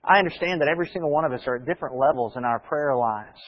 I 0.05 0.18
understand 0.18 0.61
that 0.61 0.68
every 0.68 0.88
single 0.92 1.11
one 1.11 1.25
of 1.25 1.33
us 1.33 1.42
are 1.46 1.57
at 1.57 1.66
different 1.66 1.96
levels 1.96 2.35
in 2.37 2.44
our 2.44 2.61
prayer 2.61 2.94
lives. 2.94 3.40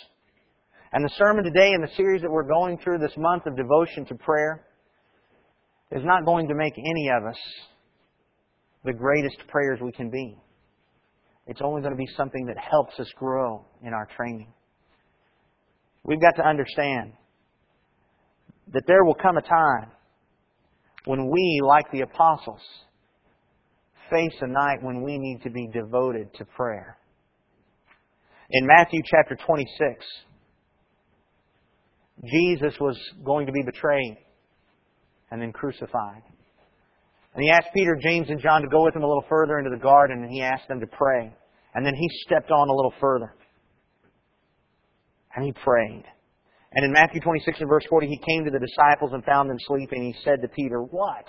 And 0.93 1.05
the 1.05 1.11
sermon 1.19 1.45
today 1.45 1.73
in 1.75 1.83
the 1.83 1.95
series 1.97 2.23
that 2.23 2.31
we're 2.31 2.49
going 2.49 2.79
through 2.79 2.99
this 2.99 3.13
month 3.17 3.45
of 3.47 3.57
devotion 3.57 4.07
to 4.07 4.15
prayer 4.15 4.65
is 5.93 6.03
not 6.05 6.25
going 6.25 6.49
to 6.49 6.55
make 6.55 6.73
any 6.79 7.11
of 7.11 7.27
us 7.27 7.39
the 8.85 8.93
greatest 8.93 9.37
prayers 9.49 9.81
we 9.83 9.93
can 9.93 10.11
be. 10.11 10.39
It's 11.47 11.61
only 11.63 11.83
going 11.83 11.93
to 11.93 11.99
be 11.99 12.09
something 12.17 12.47
that 12.47 12.57
helps 12.59 12.99
us 12.99 13.11
grow 13.17 13.65
in 13.83 13.93
our 13.93 14.09
training. 14.17 14.53
We've 16.05 16.21
got 16.21 16.37
to 16.37 16.47
understand 16.47 17.13
that 18.73 18.85
there 18.87 19.05
will 19.05 19.15
come 19.15 19.37
a 19.37 19.43
time 19.43 19.91
when 21.05 21.31
we, 21.31 21.61
like 21.65 21.91
the 21.91 22.03
apostles, 22.03 22.61
face 24.11 24.37
a 24.41 24.47
night 24.47 24.83
when 24.83 25.03
we 25.03 25.19
need 25.19 25.43
to 25.43 25.51
be 25.51 25.69
devoted 25.73 26.33
to 26.35 26.45
prayer. 26.45 26.97
In 28.51 28.67
Matthew 28.67 29.01
chapter 29.05 29.37
26, 29.47 30.07
Jesus 32.25 32.75
was 32.81 32.99
going 33.25 33.47
to 33.47 33.53
be 33.53 33.63
betrayed 33.65 34.17
and 35.31 35.41
then 35.41 35.53
crucified. 35.53 36.23
And 37.35 37.45
he 37.45 37.51
asked 37.51 37.69
Peter, 37.75 37.97
James, 38.03 38.29
and 38.31 38.41
John 38.41 38.63
to 38.63 38.69
go 38.69 38.85
with 38.85 38.97
him 38.97 39.03
a 39.03 39.07
little 39.07 39.25
further 39.29 39.59
into 39.59 39.71
the 39.71 39.81
garden, 39.81 40.25
and 40.25 40.31
he 40.31 40.43
asked 40.43 40.67
them 40.69 40.81
to 40.81 40.87
pray. 40.87 41.33
And 41.75 41.87
then 41.87 41.95
he 41.95 42.09
stepped 42.27 42.51
on 42.51 42.69
a 42.69 42.73
little 42.73 42.95
further. 43.01 43.35
And 45.37 45.45
he 45.45 45.53
prayed. 45.53 46.05
And 46.73 46.85
in 46.85 46.93
Matthew 46.93 47.21
26 47.21 47.61
and 47.61 47.69
verse 47.69 47.85
40, 47.89 48.09
he 48.09 48.21
came 48.29 48.45
to 48.45 48.51
the 48.51 48.59
disciples 48.59 49.13
and 49.13 49.25
found 49.25 49.49
them 49.49 49.59
sleeping. 49.67 50.03
He 50.03 50.15
said 50.25 50.43
to 50.43 50.49
Peter, 50.49 50.81
What? 50.81 51.27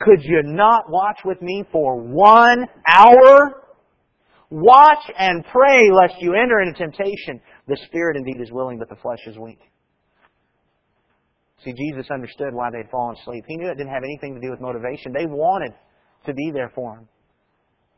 Could 0.00 0.22
you 0.22 0.42
not 0.42 0.84
watch 0.88 1.18
with 1.24 1.40
me 1.42 1.64
for 1.70 2.00
one 2.00 2.66
hour? 2.88 3.62
Watch 4.50 5.10
and 5.18 5.44
pray 5.52 5.90
lest 5.92 6.20
you 6.20 6.34
enter 6.34 6.60
into 6.60 6.78
temptation. 6.78 7.40
The 7.68 7.78
spirit 7.86 8.16
indeed 8.16 8.40
is 8.40 8.50
willing, 8.50 8.78
but 8.78 8.88
the 8.88 9.00
flesh 9.00 9.20
is 9.26 9.38
weak. 9.38 9.60
See, 11.64 11.72
Jesus 11.72 12.10
understood 12.10 12.52
why 12.52 12.70
they'd 12.70 12.90
fallen 12.90 13.16
asleep. 13.20 13.44
He 13.46 13.56
knew 13.56 13.68
it 13.68 13.76
didn't 13.76 13.92
have 13.92 14.02
anything 14.02 14.34
to 14.34 14.40
do 14.40 14.50
with 14.50 14.60
motivation. 14.60 15.12
They 15.12 15.26
wanted 15.26 15.72
to 16.26 16.34
be 16.34 16.50
there 16.52 16.72
for 16.74 16.98
him, 16.98 17.08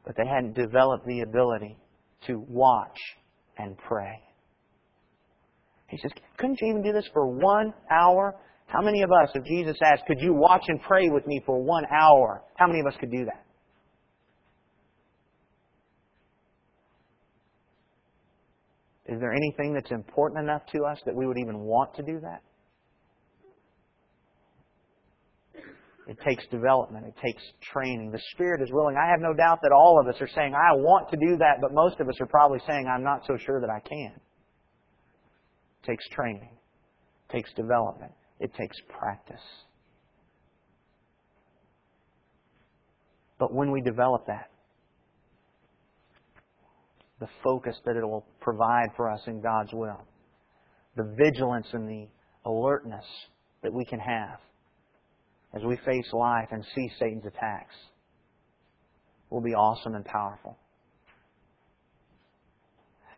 but 0.04 0.14
they 0.16 0.26
hadn't 0.26 0.54
developed 0.54 1.06
the 1.06 1.20
ability 1.20 1.76
to 2.26 2.44
watch 2.48 2.98
and 3.56 3.76
pray. 3.78 4.20
He 5.88 5.98
says, 5.98 6.10
Couldn't 6.36 6.58
you 6.60 6.68
even 6.68 6.82
do 6.82 6.92
this 6.92 7.08
for 7.12 7.26
one 7.26 7.72
hour? 7.90 8.34
How 8.66 8.82
many 8.82 9.02
of 9.02 9.10
us, 9.10 9.30
if 9.34 9.44
Jesus 9.44 9.76
asked, 9.82 10.04
Could 10.06 10.20
you 10.20 10.34
watch 10.34 10.64
and 10.68 10.80
pray 10.82 11.08
with 11.08 11.26
me 11.26 11.40
for 11.46 11.62
one 11.62 11.84
hour? 11.86 12.42
How 12.56 12.66
many 12.66 12.80
of 12.80 12.86
us 12.86 12.94
could 12.98 13.10
do 13.10 13.24
that? 13.24 13.44
Is 19.06 19.20
there 19.20 19.32
anything 19.32 19.74
that's 19.74 19.90
important 19.90 20.42
enough 20.42 20.62
to 20.72 20.84
us 20.84 20.98
that 21.04 21.14
we 21.14 21.26
would 21.26 21.38
even 21.38 21.60
want 21.60 21.94
to 21.96 22.02
do 22.02 22.20
that? 22.20 22.42
It 26.06 26.18
takes 26.26 26.46
development. 26.48 27.06
It 27.06 27.14
takes 27.24 27.42
training. 27.72 28.10
The 28.10 28.20
Spirit 28.32 28.60
is 28.62 28.68
willing. 28.70 28.96
I 28.96 29.10
have 29.10 29.20
no 29.20 29.32
doubt 29.32 29.60
that 29.62 29.72
all 29.72 29.98
of 29.98 30.06
us 30.06 30.20
are 30.20 30.28
saying, 30.28 30.54
I 30.54 30.74
want 30.74 31.10
to 31.10 31.16
do 31.16 31.38
that, 31.38 31.60
but 31.62 31.72
most 31.72 31.98
of 31.98 32.08
us 32.08 32.14
are 32.20 32.26
probably 32.26 32.60
saying, 32.66 32.86
I'm 32.86 33.02
not 33.02 33.22
so 33.26 33.38
sure 33.38 33.60
that 33.60 33.70
I 33.70 33.80
can. 33.80 34.12
It 35.82 35.86
takes 35.86 36.06
training. 36.10 36.50
It 37.28 37.32
takes 37.32 37.52
development. 37.54 38.12
It 38.38 38.52
takes 38.54 38.76
practice. 38.88 39.40
But 43.38 43.54
when 43.54 43.70
we 43.70 43.80
develop 43.80 44.26
that, 44.26 44.50
the 47.20 47.28
focus 47.42 47.76
that 47.86 47.96
it 47.96 48.02
will 48.04 48.26
provide 48.40 48.88
for 48.96 49.10
us 49.10 49.20
in 49.26 49.40
God's 49.40 49.72
will, 49.72 50.02
the 50.96 51.14
vigilance 51.16 51.68
and 51.72 51.88
the 51.88 52.08
alertness 52.44 53.04
that 53.62 53.72
we 53.72 53.84
can 53.86 53.98
have, 53.98 54.38
as 55.54 55.62
we 55.62 55.76
face 55.84 56.12
life 56.12 56.48
and 56.50 56.64
see 56.74 56.90
Satan's 56.98 57.26
attacks 57.26 57.74
will 59.30 59.40
be 59.40 59.54
awesome 59.54 59.94
and 59.94 60.04
powerful. 60.04 60.58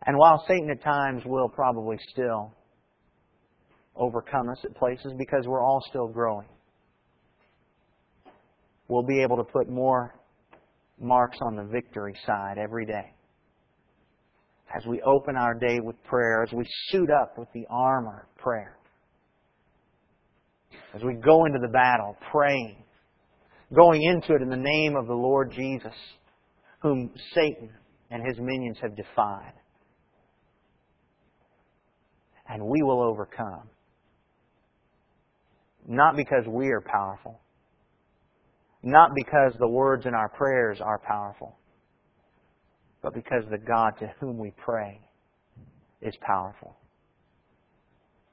And 0.05 0.17
while 0.17 0.43
Satan 0.47 0.69
at 0.69 0.83
times 0.83 1.23
will 1.25 1.49
probably 1.49 1.97
still 2.11 2.53
overcome 3.95 4.49
us 4.49 4.59
at 4.63 4.75
places 4.75 5.13
because 5.17 5.45
we're 5.47 5.63
all 5.63 5.81
still 5.89 6.07
growing, 6.07 6.47
we'll 8.87 9.05
be 9.05 9.21
able 9.21 9.37
to 9.37 9.43
put 9.43 9.69
more 9.69 10.15
marks 10.99 11.37
on 11.41 11.55
the 11.55 11.63
victory 11.63 12.15
side 12.25 12.57
every 12.57 12.85
day. 12.85 13.13
As 14.75 14.85
we 14.85 15.01
open 15.01 15.35
our 15.35 15.53
day 15.53 15.79
with 15.79 16.01
prayer, 16.03 16.43
as 16.43 16.51
we 16.51 16.65
suit 16.89 17.09
up 17.09 17.37
with 17.37 17.47
the 17.53 17.65
armor 17.69 18.27
of 18.29 18.41
prayer, 18.41 18.76
as 20.93 21.03
we 21.03 21.13
go 21.15 21.45
into 21.45 21.59
the 21.59 21.67
battle 21.67 22.15
praying, 22.31 22.83
going 23.73 24.01
into 24.03 24.33
it 24.33 24.41
in 24.41 24.49
the 24.49 24.55
name 24.55 24.95
of 24.95 25.07
the 25.07 25.13
Lord 25.13 25.51
Jesus, 25.51 25.93
whom 26.81 27.11
Satan 27.33 27.69
and 28.09 28.25
his 28.25 28.37
minions 28.39 28.77
have 28.81 28.95
defied. 28.95 29.53
And 32.47 32.63
we 32.63 32.81
will 32.81 33.01
overcome. 33.01 33.69
Not 35.85 36.15
because 36.15 36.45
we 36.47 36.67
are 36.67 36.81
powerful, 36.81 37.39
not 38.83 39.11
because 39.15 39.53
the 39.59 39.67
words 39.67 40.05
in 40.05 40.13
our 40.13 40.29
prayers 40.29 40.79
are 40.81 40.99
powerful, 40.99 41.57
but 43.01 43.13
because 43.13 43.43
the 43.49 43.57
God 43.57 43.91
to 43.99 44.13
whom 44.19 44.37
we 44.37 44.51
pray 44.57 44.99
is 46.01 46.13
powerful. 46.21 46.75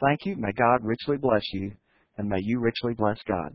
Thank 0.01 0.27
you. 0.27 0.37
May 0.37 0.53
God 0.53 0.85
richly 0.85 1.17
bless 1.17 1.43
you, 1.53 1.73
and 2.19 2.29
may 2.29 2.41
you 2.41 2.61
richly 2.61 2.95
bless 2.95 3.19
God. 3.27 3.55